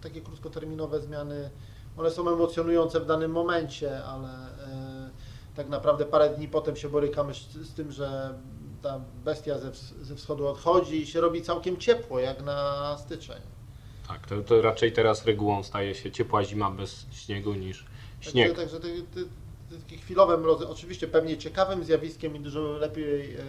takie 0.00 0.20
krótkoterminowe 0.20 1.00
zmiany, 1.00 1.50
one 1.98 2.10
są 2.10 2.28
emocjonujące 2.28 3.00
w 3.00 3.06
danym 3.06 3.30
momencie, 3.30 4.04
ale 4.04 4.28
e, 4.28 5.10
tak 5.56 5.68
naprawdę 5.68 6.04
parę 6.04 6.30
dni 6.30 6.48
potem 6.48 6.76
się 6.76 6.88
borykamy 6.88 7.34
z, 7.34 7.38
z 7.38 7.74
tym, 7.74 7.92
że 7.92 8.34
ta 8.82 9.00
bestia 9.24 9.58
ze, 9.58 9.72
ze 10.04 10.16
wschodu 10.16 10.48
odchodzi 10.48 11.02
i 11.02 11.06
się 11.06 11.20
robi 11.20 11.42
całkiem 11.42 11.76
ciepło, 11.76 12.18
jak 12.18 12.42
na 12.42 12.96
styczeń. 12.98 13.40
Tak, 14.08 14.26
to, 14.26 14.42
to 14.42 14.62
raczej 14.62 14.92
teraz 14.92 15.24
regułą 15.24 15.62
staje 15.62 15.94
się 15.94 16.10
ciepła 16.10 16.44
zima 16.44 16.70
bez 16.70 17.06
śniegu 17.10 17.54
niż 17.54 17.84
śnieg. 18.20 18.56
Także, 18.56 18.80
także 18.80 18.80
te, 18.80 19.02
te, 19.20 19.28
te 19.70 19.82
takie 19.82 19.96
chwilowe 19.96 20.36
mrozy, 20.36 20.68
oczywiście 20.68 21.08
pewnie 21.08 21.38
ciekawym 21.38 21.84
zjawiskiem 21.84 22.36
i 22.36 22.40
dużo 22.40 22.60
lepiej, 22.60 23.34
e, 23.34 23.40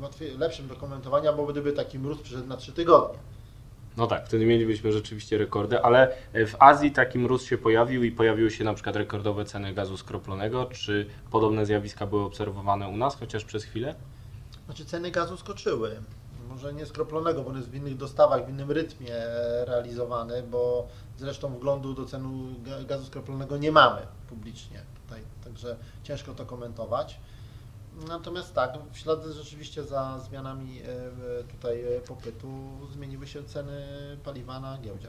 łatwiej, 0.00 0.38
lepszym 0.38 0.68
do 0.68 0.76
komentowania, 0.76 1.32
bo 1.32 1.46
gdyby 1.46 1.72
taki 1.72 1.98
mróz 1.98 2.20
przyszedł 2.20 2.48
na 2.48 2.56
trzy 2.56 2.72
tygodnie. 2.72 3.18
No 4.00 4.06
tak, 4.06 4.26
wtedy 4.26 4.46
mielibyśmy 4.46 4.92
rzeczywiście 4.92 5.38
rekordy, 5.38 5.82
ale 5.82 6.16
w 6.34 6.54
Azji 6.58 6.90
taki 6.90 7.18
mróz 7.18 7.44
się 7.44 7.58
pojawił 7.58 8.04
i 8.04 8.12
pojawiły 8.12 8.50
się 8.50 8.64
na 8.64 8.74
przykład 8.74 8.96
rekordowe 8.96 9.44
ceny 9.44 9.74
gazu 9.74 9.96
skroplonego. 9.96 10.66
Czy 10.66 11.06
podobne 11.30 11.66
zjawiska 11.66 12.06
były 12.06 12.22
obserwowane 12.22 12.88
u 12.88 12.96
nas, 12.96 13.16
chociaż 13.16 13.44
przez 13.44 13.64
chwilę? 13.64 13.94
Znaczy 14.64 14.84
ceny 14.84 15.10
gazu 15.10 15.36
skoczyły. 15.36 15.96
Może 16.48 16.74
nie 16.74 16.86
skroplonego, 16.86 17.42
bo 17.42 17.50
on 17.50 17.56
jest 17.56 17.70
w 17.70 17.74
innych 17.74 17.96
dostawach, 17.96 18.46
w 18.46 18.48
innym 18.48 18.70
rytmie 18.70 19.14
e, 19.14 19.64
realizowany, 19.64 20.42
bo 20.42 20.88
zresztą 21.16 21.54
wglądu 21.54 21.94
do 21.94 22.04
cenu 22.04 22.54
ga- 22.64 22.86
gazu 22.86 23.04
skroplonego 23.04 23.56
nie 23.56 23.72
mamy 23.72 24.00
publicznie 24.28 24.82
tutaj, 25.02 25.22
także 25.44 25.76
ciężko 26.02 26.34
to 26.34 26.46
komentować. 26.46 27.20
Natomiast 28.08 28.54
tak, 28.54 28.78
w 28.92 28.98
ślad 28.98 29.24
rzeczywiście 29.24 29.82
za 29.82 30.18
zmianami 30.18 30.78
e, 31.40 31.44
tutaj 31.44 31.80
e, 31.80 32.00
popytu 32.00 32.48
zmieniły 32.92 33.26
się 33.26 33.44
ceny 33.44 33.82
paliwa 34.24 34.60
na 34.60 34.78
giełdzie. 34.78 35.08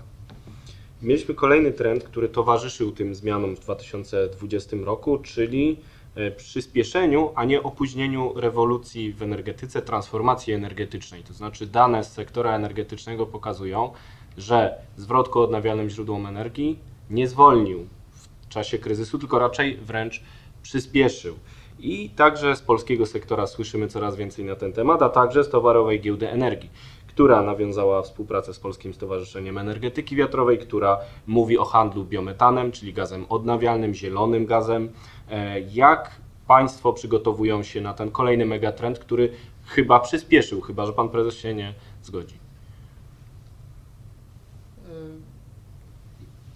Mieliśmy 1.02 1.36
kolejny 1.36 1.72
trend, 1.72 2.04
który 2.04 2.30
towarzyszył 2.30 2.92
tym 2.92 3.16
zmianom 3.16 3.56
w 3.56 3.60
2020 3.60 4.78
roku, 4.84 5.18
czyli 5.18 5.80
e, 6.16 6.32
przyspieszeniu, 6.32 7.32
a 7.36 7.46
nie 7.46 7.64
opóźnieniu 7.64 8.34
rewolucji 8.36 9.14
w 9.14 9.24
energetyce, 9.24 9.82
transformacji 9.82 10.54
energetycznej. 10.54 11.24
To 11.24 11.34
znaczy 11.34 11.68
dane 11.68 12.04
z 12.04 12.12
sektora 12.12 12.56
energetycznego 12.56 13.26
pokazują, 13.26 13.92
że 14.38 14.82
zwrot 14.98 15.30
ku 15.30 15.40
odnawialnym 15.40 15.90
źródłom 15.90 16.26
energii 16.26 16.80
nie 17.10 17.28
zwolnił 17.28 17.88
w 18.12 18.48
czasie 18.48 18.78
kryzysu, 18.78 19.20
tylko 19.20 19.40
raczej 19.40 19.78
wręcz 19.78 20.22
przyspieszył. 20.64 21.36
I 21.84 22.10
także 22.10 22.56
z 22.56 22.62
polskiego 22.62 23.06
sektora 23.06 23.48
słyszymy 23.48 23.88
coraz 23.88 24.16
więcej 24.16 24.46
na 24.46 24.56
ten 24.56 24.74
temat, 24.74 25.02
a 25.02 25.10
także 25.10 25.44
z 25.44 25.50
Towarowej 25.50 26.02
Giełdy 26.02 26.30
Energii, 26.30 26.70
która 27.08 27.42
nawiązała 27.42 28.02
współpracę 28.02 28.54
z 28.54 28.60
Polskim 28.60 28.94
Stowarzyszeniem 28.94 29.58
Energetyki 29.58 30.16
Wiatrowej, 30.16 30.60
która 30.60 31.00
mówi 31.28 31.58
o 31.58 31.66
handlu 31.66 32.06
biometanem, 32.06 32.72
czyli 32.72 32.94
gazem 32.94 33.26
odnawialnym, 33.30 33.94
zielonym 33.94 34.46
gazem. 34.46 34.92
E, 35.32 35.60
Jak 35.60 36.12
Państwo 36.48 36.94
przygotowują 36.94 37.64
się 37.64 37.82
na 37.82 37.94
ten 37.94 38.12
kolejny 38.12 38.46
megatrend, 38.46 39.00
który 39.00 39.34
chyba 39.66 40.00
przyspieszył, 40.00 40.62
chyba 40.62 40.86
że 40.86 40.94
Pan 40.94 41.10
Prezes 41.10 41.36
się 41.36 41.54
nie 41.54 41.74
zgodzi? 42.04 42.36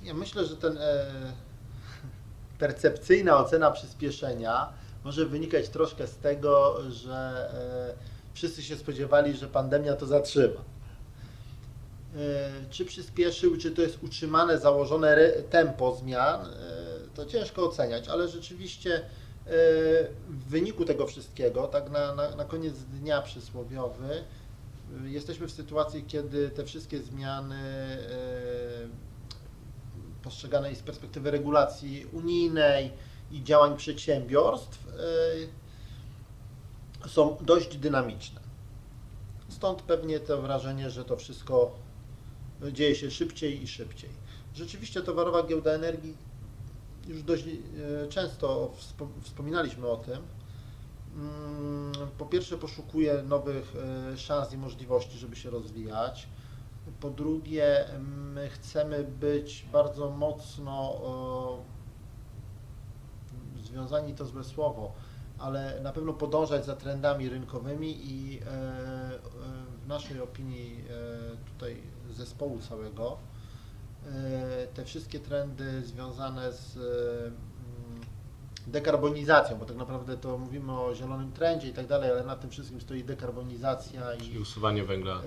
Ja 0.03 0.13
myślę, 0.13 0.45
że 0.45 0.57
ten 0.57 0.77
e, 0.77 1.05
percepcyjna 2.59 3.37
ocena 3.37 3.71
przyspieszenia 3.71 4.69
może 5.05 5.25
wynikać 5.25 5.69
troszkę 5.69 6.07
z 6.07 6.17
tego, 6.17 6.77
że 6.89 7.13
e, 7.13 8.33
wszyscy 8.33 8.63
się 8.63 8.75
spodziewali, 8.75 9.33
że 9.33 9.47
pandemia 9.47 9.95
to 9.95 10.05
zatrzyma. 10.05 10.61
E, 12.15 12.51
czy 12.69 12.85
przyspieszył, 12.85 13.57
czy 13.57 13.71
to 13.71 13.81
jest 13.81 14.03
utrzymane, 14.03 14.59
założone 14.59 15.31
tempo 15.49 15.95
zmian, 15.95 16.45
e, 16.45 16.47
to 17.15 17.25
ciężko 17.25 17.65
oceniać, 17.65 18.07
ale 18.07 18.27
rzeczywiście 18.27 19.01
w 20.29 20.49
wyniku 20.49 20.85
tego 20.85 21.07
wszystkiego, 21.07 21.67
tak 21.67 21.89
na, 21.89 22.15
na, 22.15 22.35
na 22.35 22.45
koniec 22.45 22.73
dnia 22.75 23.21
przysłowiowy, 23.21 24.23
jesteśmy 25.03 25.47
w 25.47 25.51
sytuacji, 25.51 26.03
kiedy 26.07 26.49
te 26.49 26.65
wszystkie 26.65 26.99
zmiany 26.99 27.55
e, 27.55 27.97
postrzeganej 30.23 30.75
z 30.75 30.81
perspektywy 30.81 31.31
regulacji 31.31 32.05
unijnej 32.13 32.91
i 33.31 33.43
działań 33.43 33.77
przedsiębiorstw 33.77 34.87
y, 37.03 37.09
są 37.09 37.37
dość 37.41 37.77
dynamiczne. 37.77 38.41
Stąd 39.49 39.81
pewnie 39.81 40.19
to 40.19 40.41
wrażenie, 40.41 40.89
że 40.89 41.05
to 41.05 41.17
wszystko 41.17 41.71
dzieje 42.71 42.95
się 42.95 43.11
szybciej 43.11 43.63
i 43.63 43.67
szybciej. 43.67 44.09
Rzeczywiście 44.55 45.01
Towarowa 45.01 45.43
Giełda 45.43 45.71
Energii, 45.71 46.17
już 47.07 47.23
dość 47.23 47.45
y, 47.47 47.57
często 48.09 48.73
wspo- 48.79 49.21
wspominaliśmy 49.21 49.87
o 49.87 49.97
tym, 49.97 50.17
mm, 51.15 51.91
po 52.17 52.25
pierwsze 52.25 52.57
poszukuje 52.57 53.23
nowych 53.23 53.73
e, 54.13 54.17
szans 54.17 54.53
i 54.53 54.57
możliwości, 54.57 55.17
żeby 55.17 55.35
się 55.35 55.49
rozwijać. 55.49 56.27
Po 56.99 57.09
drugie, 57.09 57.85
my 58.33 58.49
chcemy 58.49 59.03
być 59.03 59.65
bardzo 59.71 60.09
mocno 60.09 61.01
e, 61.71 61.74
związani 63.75 64.13
to 64.13 64.25
złe 64.25 64.43
słowo, 64.43 64.93
ale 65.37 65.79
na 65.81 65.91
pewno 65.91 66.13
podążać 66.13 66.65
za 66.65 66.75
trendami 66.75 67.29
rynkowymi 67.29 68.11
i 68.11 68.39
e, 68.39 68.45
e, 68.45 69.19
w 69.83 69.87
naszej 69.87 70.21
opinii 70.21 70.83
e, 70.89 71.51
tutaj 71.53 71.81
zespołu 72.11 72.59
całego 72.59 73.17
te 74.73 74.85
wszystkie 74.85 75.19
trendy 75.19 75.81
związane 75.81 76.53
z 76.53 76.77
mm, 76.77 78.01
dekarbonizacją, 78.67 79.57
bo 79.57 79.65
tak 79.65 79.77
naprawdę 79.77 80.17
to 80.17 80.37
mówimy 80.37 80.71
o 80.81 80.95
zielonym 80.95 81.31
trendzie 81.31 81.67
i 81.67 81.73
tak 81.73 81.87
dalej, 81.87 82.11
ale 82.11 82.23
na 82.23 82.35
tym 82.35 82.49
wszystkim 82.49 82.81
stoi 82.81 83.03
dekarbonizacja 83.03 84.01
Czyli 84.17 84.33
i 84.33 84.39
usuwanie 84.39 84.83
węgla 84.83 85.21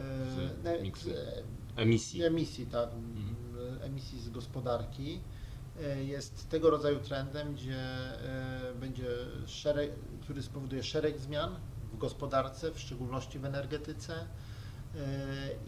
z 0.75 0.83
miksu. 0.83 1.11
Emisji. 1.76 2.25
emisji, 2.25 2.67
tak, 2.67 2.88
m, 2.93 3.37
emisji 3.83 4.21
z 4.21 4.31
gospodarki 4.31 5.21
jest 6.06 6.49
tego 6.49 6.70
rodzaju 6.70 7.00
trendem, 7.00 7.54
gdzie 7.54 7.76
e, 7.76 8.75
będzie 8.75 9.06
szereg, 9.47 9.90
który 10.23 10.42
spowoduje 10.42 10.82
szereg 10.82 11.18
zmian 11.18 11.56
w 11.92 11.99
gospodarce, 11.99 12.70
w 12.70 12.80
szczególności 12.80 13.38
w 13.38 13.44
energetyce 13.44 14.14
e, 14.14 14.26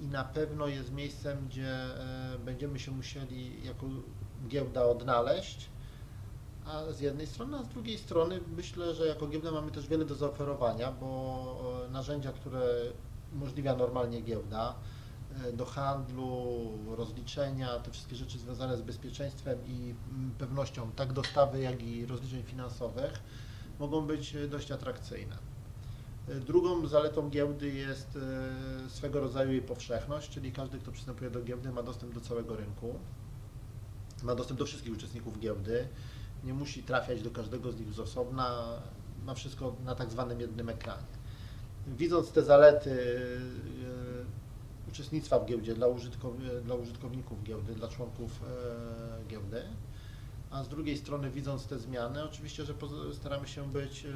i 0.00 0.06
na 0.06 0.24
pewno 0.24 0.66
jest 0.66 0.92
miejscem, 0.92 1.46
gdzie 1.48 1.72
e, 1.72 2.38
będziemy 2.44 2.78
się 2.78 2.90
musieli 2.90 3.66
jako 3.66 3.86
giełda 4.48 4.84
odnaleźć. 4.84 5.68
A 6.64 6.92
z 6.92 7.00
jednej 7.00 7.26
strony, 7.26 7.58
a 7.58 7.62
z 7.62 7.68
drugiej 7.68 7.98
strony 7.98 8.40
myślę, 8.56 8.94
że 8.94 9.06
jako 9.06 9.26
giełda 9.26 9.50
mamy 9.50 9.70
też 9.70 9.88
wiele 9.88 10.04
do 10.04 10.14
zaoferowania, 10.14 10.92
bo 10.92 11.84
e, 11.86 11.90
narzędzia, 11.90 12.32
które 12.32 12.62
umożliwia 13.34 13.76
normalnie 13.76 14.20
giełda, 14.20 14.74
e, 14.74 14.99
do 15.52 15.64
handlu, 15.64 16.70
rozliczenia, 16.96 17.78
te 17.78 17.90
wszystkie 17.90 18.16
rzeczy 18.16 18.38
związane 18.38 18.76
z 18.76 18.82
bezpieczeństwem 18.82 19.58
i 19.66 19.94
mm, 20.12 20.30
pewnością 20.38 20.90
tak 20.92 21.12
dostawy, 21.12 21.60
jak 21.60 21.82
i 21.82 22.06
rozliczeń 22.06 22.42
finansowych 22.42 23.12
mogą 23.80 24.06
być 24.06 24.34
e, 24.34 24.48
dość 24.48 24.72
atrakcyjne. 24.72 25.36
E, 26.28 26.34
Drugą 26.34 26.86
zaletą 26.86 27.30
giełdy 27.30 27.68
jest 27.68 28.18
e, 28.86 28.90
swego 28.90 29.20
rodzaju 29.20 29.52
jej 29.52 29.62
powszechność, 29.62 30.30
czyli 30.30 30.52
każdy, 30.52 30.78
kto 30.78 30.92
przystępuje 30.92 31.30
do 31.30 31.42
giełdy, 31.42 31.72
ma 31.72 31.82
dostęp 31.82 32.14
do 32.14 32.20
całego 32.20 32.56
rynku, 32.56 32.94
ma 34.22 34.34
dostęp 34.34 34.58
do 34.58 34.66
wszystkich 34.66 34.92
uczestników 34.92 35.40
giełdy, 35.40 35.88
nie 36.44 36.54
musi 36.54 36.82
trafiać 36.82 37.22
do 37.22 37.30
każdego 37.30 37.72
z 37.72 37.80
nich 37.80 37.92
z 37.92 38.00
osobna, 38.00 38.64
ma 39.24 39.34
wszystko 39.34 39.76
na 39.84 39.94
tak 39.94 40.10
zwanym 40.10 40.40
jednym 40.40 40.68
ekranie. 40.68 41.20
Widząc 41.86 42.32
te 42.32 42.42
zalety 42.42 42.90
e, 42.90 44.09
uczestnictwa 44.90 45.38
w 45.38 45.46
giełdzie 45.46 45.74
dla, 45.74 45.86
użytkow- 45.86 46.60
dla 46.64 46.74
użytkowników 46.74 47.42
giełdy, 47.42 47.74
dla 47.74 47.88
członków 47.88 48.42
e, 48.42 49.28
giełdy, 49.28 49.62
a 50.50 50.64
z 50.64 50.68
drugiej 50.68 50.96
strony 50.98 51.30
widząc 51.30 51.66
te 51.66 51.78
zmiany, 51.78 52.24
oczywiście, 52.24 52.64
że 52.64 52.74
staramy 53.12 53.48
się 53.48 53.70
być 53.72 54.04
e, 54.04 54.10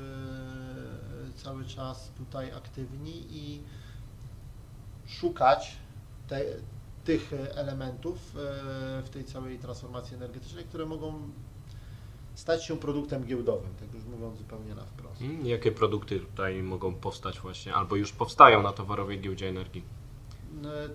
cały 1.36 1.64
czas 1.64 2.10
tutaj 2.18 2.52
aktywni 2.52 3.26
i 3.30 3.62
szukać 5.06 5.76
te, 6.28 6.44
tych 7.04 7.32
elementów 7.54 8.36
e, 8.36 9.02
w 9.02 9.08
tej 9.10 9.24
całej 9.24 9.58
transformacji 9.58 10.16
energetycznej, 10.16 10.64
które 10.64 10.86
mogą 10.86 11.14
stać 12.34 12.64
się 12.64 12.76
produktem 12.76 13.24
giełdowym, 13.24 13.74
tak 13.80 13.94
już 13.94 14.04
mówiąc 14.04 14.38
zupełnie 14.38 14.74
na 14.74 14.84
wprost. 14.84 15.22
Mm, 15.22 15.46
Jakie 15.46 15.72
produkty 15.72 16.20
tutaj 16.20 16.62
mogą 16.62 16.94
powstać 16.94 17.40
właśnie, 17.40 17.74
albo 17.74 17.96
już 17.96 18.12
powstają 18.12 18.62
na 18.62 18.72
towarowej 18.72 19.20
giełdzie 19.20 19.48
energii? 19.48 19.84
E, 20.64 20.88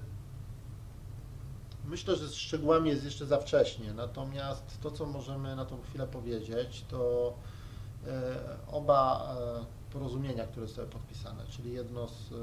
Myślę, 1.86 2.16
że 2.16 2.28
z 2.28 2.34
szczegółami 2.34 2.90
jest 2.90 3.04
jeszcze 3.04 3.26
za 3.26 3.38
wcześnie, 3.38 3.94
natomiast 3.94 4.82
to, 4.82 4.92
co 4.92 5.06
możemy 5.06 5.56
na 5.56 5.66
tą 5.66 5.82
chwilę 5.82 6.08
powiedzieć, 6.08 6.86
to 6.88 7.34
e, 8.08 8.36
oba 8.72 9.36
e, 9.92 9.94
porozumienia, 9.94 10.48
które 10.48 10.68
zostały 10.68 10.88
podpisane, 10.88 11.46
czyli 11.50 11.74
jedno 11.74 12.08
z 12.08 12.34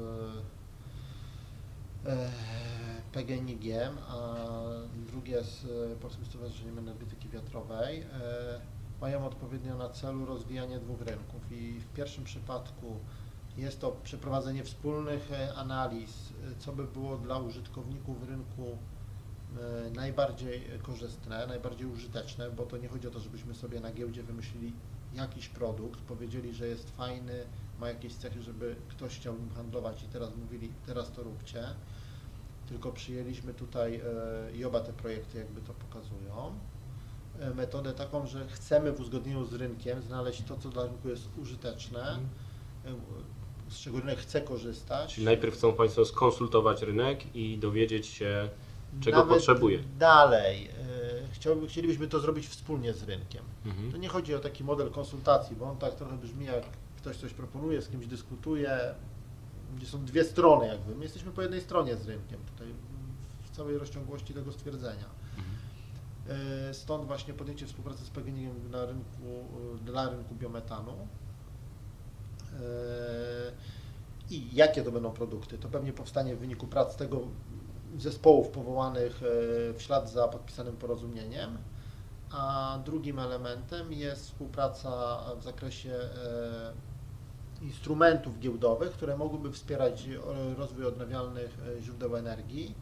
PGNiG, 3.11 3.63
a 4.09 4.35
drugie 4.95 5.43
z 5.43 5.65
Polskim 5.99 6.25
Stowarzyszeniem 6.25 6.79
Energetyki 6.79 7.29
Wiatrowej, 7.29 8.05
mają 9.01 9.25
odpowiednio 9.25 9.77
na 9.77 9.89
celu 9.89 10.25
rozwijanie 10.25 10.79
dwóch 10.79 11.01
rynków. 11.01 11.51
I 11.51 11.79
w 11.79 11.93
pierwszym 11.93 12.23
przypadku 12.23 12.99
jest 13.57 13.81
to 13.81 13.91
przeprowadzenie 14.03 14.63
wspólnych 14.63 15.31
e, 15.31 15.55
analiz, 15.55 16.11
e, 16.11 16.55
co 16.59 16.73
by 16.73 16.83
było 16.83 17.17
dla 17.17 17.39
użytkowników 17.39 18.27
rynku 18.27 18.77
e, 19.57 19.89
najbardziej 19.91 20.61
korzystne, 20.81 21.47
najbardziej 21.47 21.87
użyteczne, 21.87 22.51
bo 22.51 22.65
to 22.65 22.77
nie 22.77 22.87
chodzi 22.87 23.07
o 23.07 23.11
to, 23.11 23.19
żebyśmy 23.19 23.55
sobie 23.55 23.79
na 23.79 23.91
giełdzie 23.91 24.23
wymyślili 24.23 24.73
jakiś 25.13 25.49
produkt, 25.49 26.01
powiedzieli, 26.01 26.53
że 26.53 26.67
jest 26.67 26.89
fajny, 26.89 27.45
ma 27.79 27.89
jakieś 27.89 28.13
cechy, 28.13 28.41
żeby 28.41 28.75
ktoś 28.87 29.15
chciał 29.15 29.37
nim 29.37 29.49
handlować 29.49 30.03
i 30.03 30.07
teraz 30.07 30.35
mówili, 30.35 30.71
teraz 30.85 31.11
to 31.11 31.23
róbcie, 31.23 31.63
tylko 32.67 32.91
przyjęliśmy 32.91 33.53
tutaj 33.53 34.01
i 34.55 34.65
oba 34.65 34.79
te 34.79 34.93
projekty 34.93 35.37
jakby 35.37 35.61
to 35.61 35.73
pokazują. 35.73 36.59
Metodę 37.55 37.93
taką, 37.93 38.27
że 38.27 38.47
chcemy 38.47 38.91
w 38.91 38.99
uzgodnieniu 38.99 39.45
z 39.45 39.53
rynkiem 39.53 40.01
znaleźć 40.01 40.43
to, 40.43 40.57
co 40.57 40.69
dla 40.69 40.83
rynku 40.83 41.09
jest 41.09 41.29
użyteczne, 41.37 42.19
e, 42.85 42.95
z 43.69 43.79
czego 43.79 43.99
rynek 43.99 44.19
chce 44.19 44.41
korzystać. 44.41 45.13
Czyli 45.13 45.25
najpierw 45.25 45.55
chcą 45.55 45.73
Państwo 45.73 46.05
skonsultować 46.05 46.81
rynek 46.81 47.35
i 47.35 47.57
dowiedzieć 47.57 48.07
się, 48.07 48.49
czego 49.01 49.17
Nawet 49.17 49.33
potrzebuje. 49.33 49.79
Dalej, 49.99 50.67
e, 50.67 50.71
chciałby, 51.31 51.67
chcielibyśmy 51.67 52.07
to 52.07 52.19
zrobić 52.19 52.47
wspólnie 52.47 52.93
z 52.93 53.03
rynkiem. 53.03 53.43
Mhm. 53.65 53.91
To 53.91 53.97
nie 53.97 54.07
chodzi 54.07 54.35
o 54.35 54.39
taki 54.39 54.63
model 54.63 54.91
konsultacji, 54.91 55.55
bo 55.55 55.65
on 55.65 55.77
tak 55.77 55.95
trochę 55.95 56.17
brzmi 56.17 56.45
jak 56.45 56.63
ktoś 56.97 57.17
coś 57.17 57.33
proponuje, 57.33 57.81
z 57.81 57.89
kimś 57.89 58.07
dyskutuje, 58.07 58.79
gdzie 59.77 59.87
są 59.87 60.05
dwie 60.05 60.23
strony 60.23 60.67
jakby. 60.67 60.95
My 60.95 61.03
jesteśmy 61.03 61.31
po 61.31 61.41
jednej 61.41 61.61
stronie 61.61 61.95
z 61.95 62.07
rynkiem 62.07 62.39
tutaj 62.53 62.67
w 63.43 63.55
całej 63.55 63.77
rozciągłości 63.77 64.33
tego 64.33 64.51
stwierdzenia. 64.51 65.05
E, 66.29 66.73
Stąd 66.73 67.05
właśnie 67.05 67.33
podjęcie 67.33 67.65
współpracy 67.65 68.05
z 68.05 68.09
PGNiG 68.09 68.69
na 68.71 68.85
rynku, 68.85 69.45
e, 69.75 69.85
dla 69.85 70.09
rynku 70.09 70.35
biometanu. 70.35 71.07
E, 72.57 73.51
I 74.29 74.55
jakie 74.55 74.83
to 74.83 74.91
będą 74.91 75.11
produkty? 75.11 75.57
To 75.57 75.69
pewnie 75.69 75.93
powstanie 75.93 76.35
w 76.35 76.39
wyniku 76.39 76.67
prac 76.67 76.95
tego 76.95 77.21
zespołów 77.97 78.47
powołanych 78.47 79.21
e, 79.23 79.73
w 79.73 79.81
ślad 79.81 80.11
za 80.11 80.27
podpisanym 80.27 80.77
porozumieniem. 80.77 81.57
A 82.31 82.79
drugim 82.85 83.19
elementem 83.19 83.93
jest 83.93 84.25
współpraca 84.25 85.19
w 85.39 85.43
zakresie 85.43 85.91
e, 85.93 86.73
instrumentów 87.61 88.39
giełdowych, 88.39 88.91
które 88.91 89.17
mogłyby 89.17 89.51
wspierać 89.51 90.09
rozwój 90.57 90.85
odnawialnych 90.85 91.57
źródeł 91.81 92.15
energii, 92.15 92.75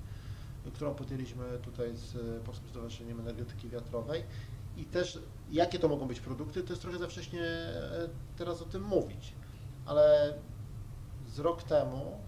którą 0.73 0.95
podjęliśmy 0.95 1.43
tutaj 1.61 1.95
z 1.95 2.43
Polskim 2.43 2.69
Stowarzyszeniem 2.69 3.19
Energetyki 3.19 3.69
Wiatrowej. 3.69 4.23
I 4.77 4.85
też 4.85 5.19
jakie 5.51 5.79
to 5.79 5.87
mogą 5.87 6.07
być 6.07 6.19
produkty, 6.19 6.63
to 6.63 6.69
jest 6.69 6.81
trochę 6.81 6.97
za 6.97 7.07
wcześnie 7.07 7.41
teraz 8.37 8.61
o 8.61 8.65
tym 8.65 8.83
mówić, 8.83 9.33
ale 9.85 10.33
z 11.27 11.39
rok 11.39 11.63
temu 11.63 12.19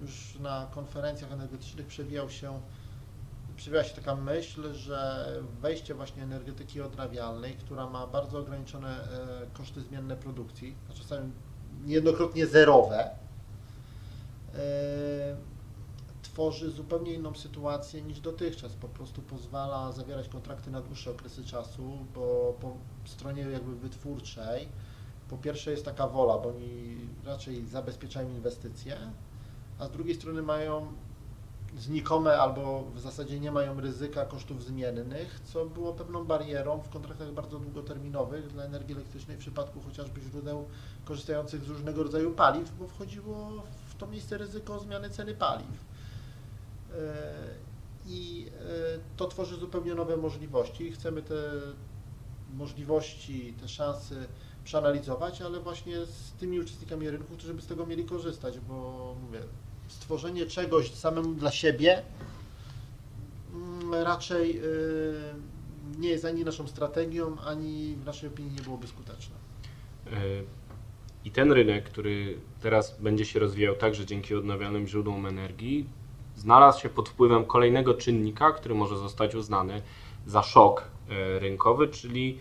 już 0.00 0.38
na 0.40 0.66
konferencjach 0.70 1.32
energetycznych 1.32 1.86
przewijał 1.86 2.30
się, 2.30 2.60
przewijała 3.56 3.84
się 3.84 3.94
taka 3.94 4.14
myśl, 4.14 4.74
że 4.74 5.26
wejście 5.60 5.94
właśnie 5.94 6.22
energetyki 6.22 6.80
odnawialnej, 6.80 7.54
która 7.54 7.90
ma 7.90 8.06
bardzo 8.06 8.38
ograniczone 8.38 8.88
e, 8.88 9.46
koszty 9.52 9.80
zmienne 9.80 10.16
produkcji, 10.16 10.74
a 10.90 10.92
czasami 10.92 11.32
niejednokrotnie 11.84 12.46
zerowe, 12.46 13.10
e, 14.54 15.36
tworzy 16.22 16.70
zupełnie 16.70 17.12
inną 17.12 17.34
sytuację 17.34 18.02
niż 18.02 18.20
dotychczas. 18.20 18.72
Po 18.72 18.88
prostu 18.88 19.22
pozwala 19.22 19.92
zawierać 19.92 20.28
kontrakty 20.28 20.70
na 20.70 20.80
dłuższe 20.80 21.10
okresy 21.10 21.44
czasu, 21.44 21.98
bo 22.14 22.54
po 22.60 22.76
stronie 23.04 23.42
jakby 23.42 23.76
wytwórczej 23.76 24.68
po 25.28 25.36
pierwsze 25.36 25.70
jest 25.70 25.84
taka 25.84 26.08
wola, 26.08 26.38
bo 26.38 26.48
oni 26.48 26.96
raczej 27.24 27.66
zabezpieczają 27.66 28.30
inwestycje, 28.30 28.96
a 29.78 29.86
z 29.86 29.90
drugiej 29.90 30.14
strony 30.14 30.42
mają 30.42 30.86
znikome 31.78 32.38
albo 32.38 32.84
w 32.94 33.00
zasadzie 33.00 33.40
nie 33.40 33.52
mają 33.52 33.80
ryzyka 33.80 34.24
kosztów 34.24 34.64
zmiennych, 34.64 35.40
co 35.44 35.66
było 35.66 35.92
pewną 35.92 36.24
barierą 36.24 36.78
w 36.78 36.88
kontraktach 36.88 37.32
bardzo 37.32 37.58
długoterminowych 37.58 38.46
dla 38.46 38.64
energii 38.64 38.94
elektrycznej 38.94 39.36
w 39.36 39.40
przypadku 39.40 39.80
chociażby 39.80 40.20
źródeł 40.20 40.64
korzystających 41.04 41.64
z 41.64 41.68
różnego 41.68 42.02
rodzaju 42.02 42.30
paliw, 42.30 42.78
bo 42.78 42.88
wchodziło 42.88 43.62
w 43.88 43.94
to 43.94 44.06
miejsce 44.06 44.38
ryzyko 44.38 44.78
zmiany 44.78 45.10
ceny 45.10 45.34
paliw. 45.34 45.84
E, 46.94 47.24
I 48.06 48.46
e, 48.46 48.98
to 49.16 49.26
tworzy 49.26 49.56
zupełnie 49.56 49.94
nowe 49.94 50.16
możliwości. 50.16 50.92
Chcemy 50.92 51.22
te 51.22 51.34
możliwości, 52.54 53.54
te 53.60 53.68
szanse 53.68 54.26
przeanalizować, 54.64 55.42
ale 55.42 55.60
właśnie 55.60 56.06
z 56.06 56.32
tymi 56.32 56.60
uczestnikami 56.60 57.10
rynku, 57.10 57.34
którzy 57.36 57.54
by 57.54 57.62
z 57.62 57.66
tego 57.66 57.86
mieli 57.86 58.04
korzystać, 58.04 58.60
bo 58.60 59.16
mówię, 59.22 59.40
stworzenie 59.88 60.46
czegoś 60.46 60.94
samemu 60.94 61.34
dla 61.34 61.50
siebie 61.50 62.02
mm, 63.54 63.94
raczej 63.94 64.58
y, 64.58 64.64
nie 65.98 66.08
jest 66.08 66.24
ani 66.24 66.44
naszą 66.44 66.66
strategią, 66.66 67.36
ani 67.46 67.96
w 68.02 68.04
naszej 68.04 68.28
opinii 68.28 68.52
nie 68.52 68.62
byłoby 68.62 68.86
skuteczne. 68.86 69.34
E, 70.06 70.10
I 71.24 71.30
ten 71.30 71.52
rynek, 71.52 71.84
który 71.84 72.38
teraz 72.60 73.00
będzie 73.00 73.24
się 73.24 73.38
rozwijał 73.40 73.74
także 73.74 74.06
dzięki 74.06 74.34
odnawialnym 74.34 74.86
źródłom 74.86 75.26
energii, 75.26 75.86
znalazł 76.36 76.80
się 76.80 76.88
pod 76.88 77.08
wpływem 77.08 77.44
kolejnego 77.44 77.94
czynnika, 77.94 78.52
który 78.52 78.74
może 78.74 78.98
zostać 78.98 79.34
uznany 79.34 79.82
za 80.26 80.42
szok 80.42 80.84
e, 81.08 81.38
rynkowy, 81.38 81.88
czyli 81.88 82.38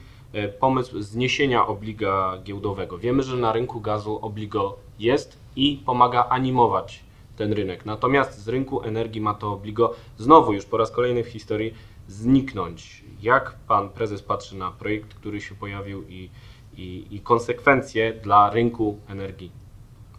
pomysł 0.60 1.02
zniesienia 1.02 1.68
obliga 1.68 2.38
giełdowego. 2.44 2.98
Wiemy, 2.98 3.24
że 3.24 3.38
na 3.38 3.52
rynku 3.52 3.82
gazu 3.82 4.20
obligo 4.22 4.78
jest 5.00 5.38
i 5.56 5.84
pomaga 5.86 6.26
animować 6.30 7.04
ten 7.38 7.54
rynek. 7.54 7.86
Natomiast 7.86 8.40
z 8.40 8.48
rynku 8.48 8.82
energii 8.82 9.22
ma 9.22 9.34
to 9.34 9.54
obligo 9.54 9.94
znowu 10.18 10.54
już 10.54 10.66
po 10.66 10.78
raz 10.78 10.92
kolejny 10.92 11.24
w 11.24 11.28
historii 11.28 11.74
zniknąć. 12.08 13.04
Jak 13.22 13.56
pan 13.68 13.90
prezes 13.90 14.22
patrzy 14.22 14.56
na 14.56 14.72
projekt, 14.72 15.14
który 15.14 15.42
się 15.42 15.56
pojawił 15.56 16.04
i, 16.08 16.30
i, 16.78 17.08
i 17.12 17.20
konsekwencje 17.20 18.14
dla 18.14 18.50
rynku 18.50 19.00
energii 19.08 19.52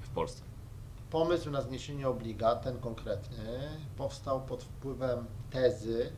w 0.00 0.08
Polsce? 0.08 0.42
Pomysł 1.10 1.50
na 1.50 1.60
zniesienie 1.60 2.08
obliga, 2.08 2.56
ten 2.56 2.78
konkretny, 2.78 3.60
powstał 3.96 4.40
pod 4.40 4.62
wpływem 4.62 5.26
tezy, 5.50 6.12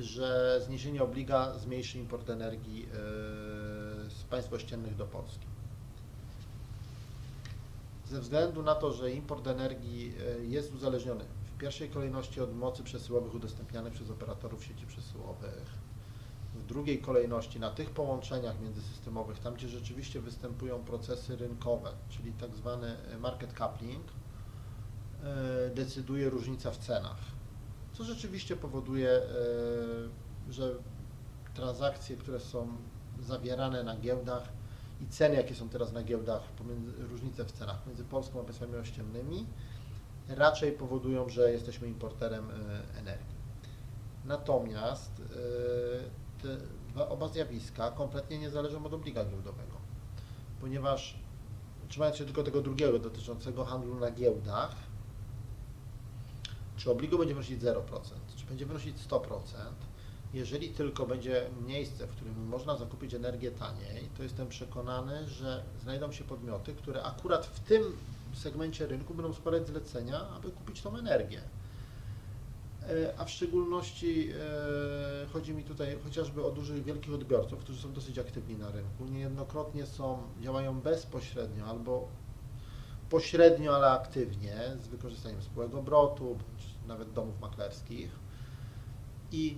że 0.00 0.60
zniesienie 0.66 1.02
obliga 1.02 1.58
zmniejszy 1.58 1.98
import 1.98 2.30
energii 2.30 2.80
yy, 2.80 2.88
z 4.10 4.24
państw 4.30 4.52
ościennych 4.52 4.96
do 4.96 5.06
Polski. 5.06 5.46
Ze 8.06 8.20
względu 8.20 8.62
na 8.62 8.74
to, 8.74 8.92
że 8.92 9.10
import 9.10 9.46
energii 9.46 10.14
yy, 10.38 10.46
jest 10.46 10.74
uzależniony 10.74 11.24
w 11.54 11.58
pierwszej 11.58 11.90
kolejności 11.90 12.40
od 12.40 12.56
mocy 12.56 12.82
przesyłowych 12.82 13.34
udostępnianych 13.34 13.92
przez 13.92 14.10
operatorów 14.10 14.64
sieci 14.64 14.86
przesyłowych, 14.86 15.84
w 16.54 16.66
drugiej 16.66 16.98
kolejności 16.98 17.60
na 17.60 17.70
tych 17.70 17.90
połączeniach 17.90 18.60
międzysystemowych, 18.60 19.38
tam 19.38 19.54
gdzie 19.54 19.68
rzeczywiście 19.68 20.20
występują 20.20 20.84
procesy 20.84 21.36
rynkowe, 21.36 21.92
czyli 22.08 22.32
tak 22.32 22.56
zwany 22.56 22.96
market 23.20 23.52
coupling, 23.52 24.04
yy, 24.06 25.74
decyduje 25.74 26.30
różnica 26.30 26.70
w 26.70 26.78
cenach, 26.78 27.33
co 27.94 28.04
rzeczywiście 28.04 28.56
powoduje, 28.56 29.20
yy, 30.46 30.52
że 30.52 30.74
transakcje, 31.54 32.16
które 32.16 32.40
są 32.40 32.68
zawierane 33.20 33.82
na 33.82 33.96
giełdach 33.96 34.48
i 35.00 35.06
ceny, 35.06 35.34
jakie 35.34 35.54
są 35.54 35.68
teraz 35.68 35.92
na 35.92 36.02
giełdach, 36.02 36.42
różnice 36.98 37.44
w 37.44 37.52
cenach 37.52 37.86
między 37.86 38.04
Polską 38.04 38.40
a 38.40 38.44
państwami 38.44 38.76
ościennymi, 38.76 39.46
raczej 40.28 40.72
powodują, 40.72 41.28
że 41.28 41.52
jesteśmy 41.52 41.88
importerem 41.88 42.48
yy, 42.48 42.98
energii. 43.00 43.34
Natomiast 44.24 45.22
te 46.42 46.56
dwa, 46.88 47.08
oba 47.08 47.28
zjawiska 47.28 47.90
kompletnie 47.90 48.38
nie 48.38 48.50
zależą 48.50 48.86
od 48.86 48.94
obliga 48.94 49.24
giełdowego, 49.24 49.76
ponieważ 50.60 51.16
trzymając 51.88 52.16
się 52.16 52.24
tylko 52.24 52.42
tego 52.42 52.62
drugiego 52.62 52.98
dotyczącego 52.98 53.64
handlu 53.64 53.94
na 53.94 54.10
giełdach, 54.10 54.76
czy 56.76 56.90
obligo 56.90 57.18
będzie 57.18 57.34
wynosić 57.34 57.60
0%, 57.60 57.80
czy 58.36 58.46
będzie 58.46 58.66
wynosić 58.66 58.96
100%, 58.96 59.20
jeżeli 60.34 60.68
tylko 60.68 61.06
będzie 61.06 61.50
miejsce, 61.66 62.06
w 62.06 62.10
którym 62.10 62.46
można 62.46 62.76
zakupić 62.76 63.14
energię 63.14 63.50
taniej, 63.50 64.08
to 64.16 64.22
jestem 64.22 64.48
przekonany, 64.48 65.28
że 65.28 65.64
znajdą 65.82 66.12
się 66.12 66.24
podmioty, 66.24 66.74
które 66.74 67.02
akurat 67.02 67.46
w 67.46 67.60
tym 67.60 67.82
segmencie 68.34 68.86
rynku 68.86 69.14
będą 69.14 69.32
składać 69.32 69.66
zlecenia, 69.66 70.28
aby 70.28 70.50
kupić 70.50 70.82
tą 70.82 70.96
energię. 70.96 71.40
E, 72.88 73.18
a 73.18 73.24
w 73.24 73.30
szczególności 73.30 74.30
e, 74.30 75.26
chodzi 75.32 75.54
mi 75.54 75.64
tutaj 75.64 75.98
chociażby 76.04 76.44
o 76.44 76.50
dużych, 76.50 76.84
wielkich 76.84 77.14
odbiorców, 77.14 77.58
którzy 77.58 77.82
są 77.82 77.92
dosyć 77.92 78.18
aktywni 78.18 78.56
na 78.56 78.70
rynku. 78.70 79.04
Niejednokrotnie 79.04 79.86
są, 79.86 80.22
działają 80.40 80.80
bezpośrednio 80.80 81.64
albo 81.66 82.08
pośrednio, 83.10 83.76
ale 83.76 83.90
aktywnie 83.90 84.56
z 84.80 84.88
wykorzystaniem 84.88 85.42
spółek 85.42 85.74
obrotu, 85.74 86.24
bądź 86.24 86.64
nawet 86.86 87.12
domów 87.12 87.40
maklerskich 87.40 88.10
i 89.32 89.56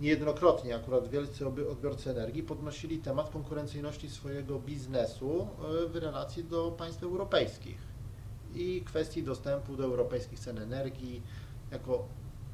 niejednokrotnie 0.00 0.76
akurat 0.76 1.08
wielcy 1.08 1.46
odbiorcy 1.46 2.10
energii 2.10 2.42
podnosili 2.42 2.98
temat 2.98 3.30
konkurencyjności 3.30 4.10
swojego 4.10 4.58
biznesu 4.58 5.48
e, 5.84 5.88
w 5.88 5.96
relacji 5.96 6.44
do 6.44 6.70
państw 6.70 7.02
europejskich 7.02 7.78
i 8.54 8.82
kwestii 8.86 9.22
dostępu 9.22 9.76
do 9.76 9.84
europejskich 9.84 10.38
cen 10.40 10.58
energii 10.58 11.22
jako 11.70 12.08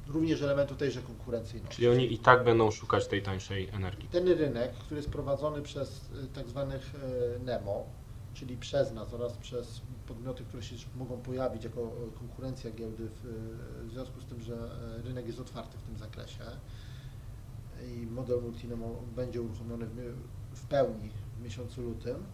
również 0.08 0.42
elementu 0.42 0.74
tejże 0.74 1.02
konkurencyjności. 1.02 1.76
Czyli 1.76 1.88
oni 1.88 2.12
i 2.12 2.18
tak 2.18 2.44
będą 2.44 2.70
szukać 2.70 3.06
tej 3.06 3.22
tańszej 3.22 3.68
energii. 3.68 4.08
Ten 4.08 4.28
rynek, 4.28 4.72
który 4.72 4.96
jest 4.96 5.10
prowadzony 5.10 5.62
przez 5.62 6.10
y, 6.24 6.26
tak 6.34 6.48
zwanych 6.48 6.94
y, 6.94 7.44
NEMO, 7.44 7.86
czyli 8.36 8.56
przez 8.56 8.92
nas 8.92 9.14
oraz 9.14 9.36
przez 9.36 9.80
podmioty, 10.06 10.44
które 10.44 10.62
się 10.62 10.76
mogą 10.96 11.18
pojawić 11.18 11.64
jako 11.64 11.80
y, 11.80 12.18
konkurencja 12.18 12.70
giełdy 12.70 13.08
w, 13.08 13.20
w 13.86 13.90
związku 13.92 14.20
z 14.20 14.24
tym, 14.24 14.40
że 14.40 14.70
rynek 15.04 15.26
jest 15.26 15.40
otwarty 15.40 15.78
w 15.78 15.82
tym 15.82 15.96
zakresie 15.96 16.44
i 17.86 18.06
model 18.06 18.42
Multinemo 18.42 19.02
będzie 19.16 19.42
uruchomiony 19.42 19.86
w, 19.86 19.96
w 20.54 20.66
pełni 20.66 21.10
w 21.38 21.44
miesiącu 21.44 21.82
lutym, 21.82 22.24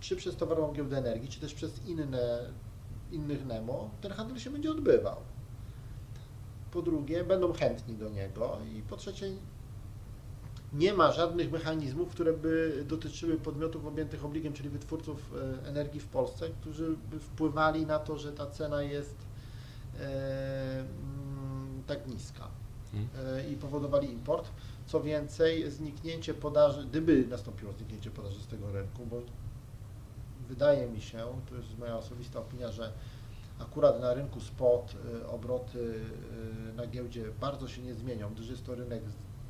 czy 0.00 0.16
przez 0.16 0.36
Towarową 0.36 0.72
Giełdę 0.72 0.98
Energii, 0.98 1.28
czy 1.28 1.40
też 1.40 1.54
przez 1.54 1.86
inne, 1.86 2.52
innych 3.12 3.46
NEMO, 3.46 3.90
ten 4.00 4.12
handel 4.12 4.38
się 4.38 4.50
będzie 4.50 4.70
odbywał. 4.70 5.16
Po 6.70 6.82
drugie 6.82 7.24
będą 7.24 7.52
chętni 7.52 7.94
do 7.94 8.08
niego 8.08 8.58
i 8.74 8.82
po 8.82 8.96
trzecie 8.96 9.26
nie 10.72 10.94
ma 10.94 11.12
żadnych 11.12 11.52
mechanizmów, 11.52 12.08
które 12.08 12.32
by 12.32 12.84
dotyczyły 12.88 13.36
podmiotów 13.36 13.86
objętych 13.86 14.24
obligiem, 14.24 14.52
czyli 14.52 14.68
wytwórców 14.68 15.34
e, 15.64 15.68
energii 15.68 16.00
w 16.00 16.06
Polsce, 16.06 16.48
którzy 16.60 16.96
by 17.10 17.20
wpływali 17.20 17.86
na 17.86 17.98
to, 17.98 18.18
że 18.18 18.32
ta 18.32 18.46
cena 18.46 18.82
jest 18.82 19.14
e, 20.00 20.80
mm, 20.80 21.82
tak 21.86 22.06
niska 22.06 22.48
hmm. 22.92 23.08
e, 23.38 23.50
i 23.50 23.56
powodowali 23.56 24.12
import. 24.12 24.50
Co 24.86 25.00
więcej, 25.00 25.70
zniknięcie 25.70 26.34
podaży, 26.34 26.86
gdyby 26.86 27.26
nastąpiło 27.26 27.72
zniknięcie 27.72 28.10
podaży 28.10 28.40
z 28.40 28.46
tego 28.46 28.72
rynku, 28.72 29.06
bo 29.06 29.22
wydaje 30.48 30.86
mi 30.86 31.00
się, 31.00 31.18
to 31.50 31.56
jest 31.56 31.78
moja 31.78 31.96
osobista 31.96 32.38
opinia, 32.38 32.72
że 32.72 32.92
Akurat 33.58 34.00
na 34.00 34.14
rynku 34.14 34.40
spot 34.40 34.96
obroty 35.28 36.00
na 36.76 36.86
giełdzie 36.86 37.24
bardzo 37.40 37.68
się 37.68 37.82
nie 37.82 37.94
zmienią, 37.94 38.30
gdyż 38.34 38.48
jest 38.48 38.66
to 38.66 38.74
rynek 38.74 39.02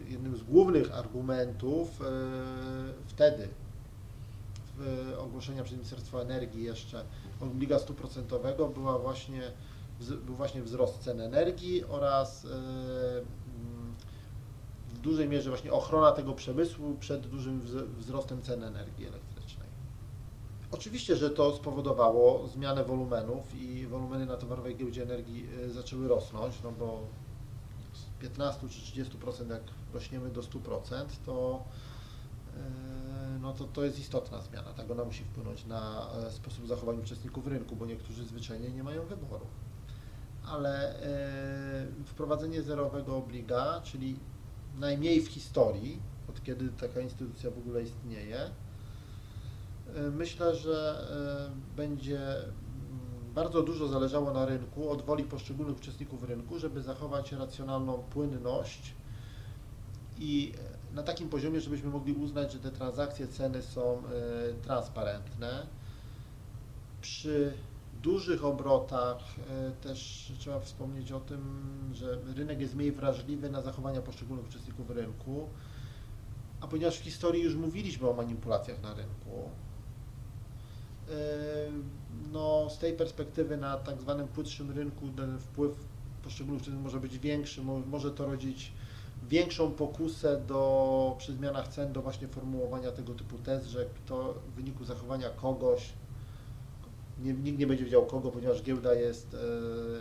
jednym 0.08 0.38
z 0.38 0.44
głównych 0.44 0.92
argumentów 0.96 2.02
e, 2.02 2.06
wtedy 3.08 3.48
w 4.78 5.14
ogłoszenia 5.20 5.64
przez 5.64 5.78
Ministerstwo 5.78 6.22
Energii 6.22 6.64
jeszcze 6.64 7.04
obliga 7.42 7.78
100% 7.78 8.74
była 8.74 9.00
właśnie 9.00 9.42
wz- 10.02 10.18
był 10.26 10.36
właśnie 10.36 10.64
wzrost 10.64 11.00
cen 11.00 11.22
energii 11.22 11.84
oraz 11.86 12.46
e, 12.46 12.50
w 14.94 14.98
dużej 14.98 15.30
mierze 15.30 15.50
właśnie 15.50 15.72
ochrona 15.74 16.12
tego 16.12 16.34
przemysłu 16.34 16.96
przed 17.00 17.28
dużym 17.28 17.62
wz- 17.62 17.86
wzrostem 17.98 18.42
cen 18.42 18.64
energii 18.64 19.06
elektrycznej. 19.06 19.35
Oczywiście, 20.76 21.16
że 21.16 21.30
to 21.30 21.56
spowodowało 21.56 22.48
zmianę 22.48 22.84
wolumenów 22.84 23.56
i 23.56 23.88
wolumeny 23.88 24.26
na 24.26 24.38
towarowej 24.38 24.76
giełdzie 24.76 25.04
energii 25.04 25.48
e, 25.66 25.70
zaczęły 25.70 26.08
rosnąć, 26.08 26.56
no 26.64 26.72
bo 26.72 27.02
z 27.94 28.22
15 28.22 28.70
czy 28.70 29.04
30% 29.04 29.50
jak 29.50 29.62
rośniemy 29.94 30.30
do 30.30 30.42
100%, 30.42 31.06
to 31.26 31.64
e, 32.58 33.40
no 33.42 33.54
to, 33.54 33.64
to 33.64 33.84
jest 33.84 34.00
istotna 34.00 34.42
zmiana. 34.42 34.74
Tak 34.74 34.92
ona 34.92 35.04
musi 35.04 35.24
wpłynąć 35.24 35.66
na 35.66 36.10
e, 36.28 36.32
sposób 36.32 36.68
zachowania 36.68 37.00
uczestników 37.00 37.48
rynku, 37.48 37.76
bo 37.76 37.86
niektórzy 37.86 38.26
zwyczajnie 38.26 38.70
nie 38.70 38.84
mają 38.84 39.06
wyboru 39.06 39.46
ale 40.48 40.96
wprowadzenie 42.06 42.62
zerowego 42.62 43.18
obliga, 43.18 43.82
czyli 43.84 44.20
najmniej 44.78 45.22
w 45.22 45.28
historii, 45.28 46.00
od 46.30 46.44
kiedy 46.44 46.70
taka 46.70 47.00
instytucja 47.00 47.52
w 47.52 47.58
ogóle 47.58 47.84
istnieje, 47.84 48.52
myślę, 50.12 50.56
że 50.56 51.08
e, 51.52 51.76
będzie 51.76 52.38
mm, 52.38 52.46
bardzo 53.36 53.64
dużo 53.64 53.88
zależało 53.88 54.34
na 54.34 54.46
rynku, 54.46 54.90
od 54.90 55.02
woli 55.02 55.24
poszczególnych 55.24 55.78
uczestników 55.78 56.24
rynku, 56.24 56.60
żeby 56.60 56.82
zachować 56.82 57.32
racjonalną 57.32 57.98
płynność 57.98 58.94
i 60.18 60.54
na 60.94 61.04
takim 61.04 61.30
poziomie, 61.30 61.62
żebyśmy 61.62 61.90
mogli 61.90 62.14
uznać, 62.14 62.52
że 62.54 62.60
te 62.60 62.72
transakcje, 62.72 63.28
ceny 63.28 63.62
są 63.62 64.04
transparentne. 64.64 65.68
Przy 67.02 67.54
dużych 68.06 68.46
obrotach 68.46 69.18
e, 69.50 69.72
też 69.72 70.32
trzeba 70.40 70.60
wspomnieć 70.60 71.12
o 71.12 71.20
tym, 71.20 71.42
że 71.94 72.20
rynek 72.36 72.60
jest 72.62 72.76
mniej 72.76 72.92
wrażliwy 72.92 73.50
na 73.50 73.62
zachowania 73.62 74.02
poszczególnych 74.02 74.46
uczestników 74.48 74.90
rynku, 74.90 75.50
a 76.62 76.68
ponieważ 76.68 76.98
w 76.98 77.04
historii 77.04 77.44
już 77.44 77.56
mówiliśmy 77.56 78.10
o 78.10 78.14
manipulacjach 78.14 78.82
na 78.82 78.94
rynku, 78.94 79.32
e, 79.32 79.65
no 82.32 82.70
z 82.70 82.78
tej 82.78 82.94
perspektywy 82.94 83.58
na 83.58 83.78
tak 83.78 84.02
zwanym 84.02 84.28
płytszym 84.28 84.72
rynku 84.72 85.10
ten 85.10 85.40
wpływ 85.40 85.86
poszczególnych 86.24 86.62
uczestników 86.62 86.84
może 86.84 87.00
być 87.00 87.20
większy, 87.20 87.62
może 87.64 88.12
to 88.12 88.26
rodzić 88.26 88.72
większą 89.30 89.72
pokusę 89.72 90.42
do, 90.48 91.16
przy 91.18 91.34
zmianach 91.34 91.68
cen 91.68 91.94
do 91.94 92.02
właśnie 92.02 92.28
formułowania 92.28 92.92
tego 92.92 93.14
typu 93.14 93.38
tez, 93.38 93.68
że 93.68 93.86
to 94.06 94.34
w 94.34 94.56
wyniku 94.56 94.84
zachowania 94.86 95.30
kogoś 95.30 95.94
nie, 97.20 97.34
nikt 97.34 97.60
nie 97.60 97.68
będzie 97.68 97.86
wiedział 97.86 98.06
kogo, 98.06 98.32
ponieważ 98.32 98.64
giełda 98.64 98.94
jest 98.94 99.34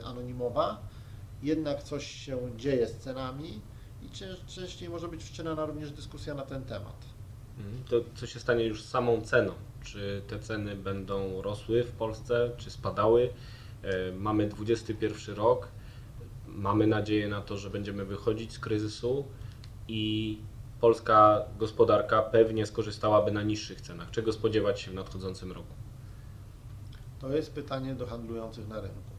e, 0.03 0.07
anonimowa, 0.07 0.83
jednak 1.43 1.83
coś 1.83 2.07
się 2.07 2.39
dzieje 2.57 2.87
z 2.87 2.99
cenami 2.99 3.61
i 4.03 4.09
częściej 4.47 4.89
może 4.89 5.09
być 5.09 5.25
wszczynana 5.25 5.67
również 5.67 5.91
dyskusja 5.91 6.35
na 6.35 6.43
ten 6.43 6.65
temat. 6.65 6.97
Mhm. 7.59 7.85
To 7.89 8.01
co 8.15 8.27
się 8.27 8.41
stanie 8.41 8.65
już 8.65 8.83
z 8.83 8.89
samą 8.89 9.21
ceną? 9.21 9.53
Czy 9.83 10.23
te 10.27 10.39
ceny 10.39 10.77
będą 10.77 11.43
rosły 11.43 11.85
w 11.85 11.93
Polsce, 11.93 12.51
czy 12.57 12.71
spadały? 12.71 13.31
E, 13.83 14.13
mamy 14.13 14.51
XXI 14.61 15.07
rok, 15.35 15.69
mamy 16.47 16.87
nadzieję 16.87 17.29
na 17.29 17.41
to, 17.41 17.57
że 17.57 17.71
będziemy 17.71 18.05
wychodzić 18.05 18.53
z 18.53 18.59
kryzysu 18.59 19.25
i 19.89 20.39
polska 20.81 21.43
gospodarka 21.59 22.23
pewnie 22.23 22.67
skorzystałaby 22.67 23.33
na 23.33 23.43
niższych 23.43 23.81
cenach. 23.81 24.11
Czego 24.11 24.33
spodziewać 24.33 24.81
się 24.81 24.91
w 24.91 24.95
nadchodzącym 24.95 25.53
roku? 25.53 25.75
To 27.21 27.37
jest 27.37 27.53
pytanie 27.53 27.95
do 27.95 28.07
handlujących 28.07 28.69
na 28.69 28.81
rynku. 28.81 29.15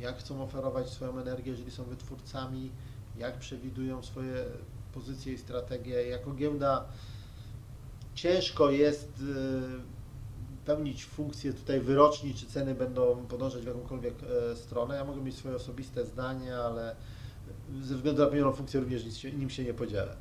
Jak 0.00 0.18
chcą 0.18 0.42
oferować 0.42 0.90
swoją 0.90 1.18
energię, 1.18 1.50
jeżeli 1.50 1.70
są 1.70 1.84
wytwórcami, 1.84 2.70
jak 3.16 3.38
przewidują 3.38 4.02
swoje 4.02 4.44
pozycje 4.94 5.32
i 5.32 5.38
strategie. 5.38 6.08
Jako 6.08 6.32
giełda 6.32 6.84
ciężko 8.14 8.70
jest 8.70 9.20
y, 9.20 9.92
pełnić 10.64 11.04
funkcję 11.04 11.52
tutaj 11.52 11.80
wyroczni, 11.80 12.34
czy 12.34 12.46
ceny 12.46 12.74
będą 12.74 13.26
podążać 13.28 13.62
w 13.62 13.66
jakąkolwiek 13.66 14.14
e, 14.52 14.56
stronę. 14.56 14.96
Ja 14.96 15.04
mogę 15.04 15.20
mieć 15.20 15.36
swoje 15.36 15.54
osobiste 15.56 16.06
zdanie, 16.06 16.56
ale 16.56 16.96
ze 17.80 17.94
względu 17.94 18.22
na 18.22 18.28
pełnioną 18.28 18.52
funkcję 18.52 18.80
również 18.80 19.24
nim 19.24 19.50
się 19.50 19.64
nie 19.64 19.74
podzielę. 19.74 20.16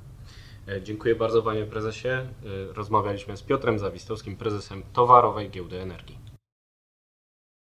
E, 0.67 0.81
dziękuję 0.81 1.15
bardzo 1.15 1.41
Panie 1.41 1.65
Prezesie. 1.65 2.07
E, 2.07 2.27
rozmawialiśmy 2.73 3.37
z 3.37 3.41
Piotrem 3.41 3.79
Zawistowskim, 3.79 4.37
prezesem 4.37 4.83
Towarowej 4.93 5.49
Giełdy 5.49 5.81
Energii. 5.81 6.30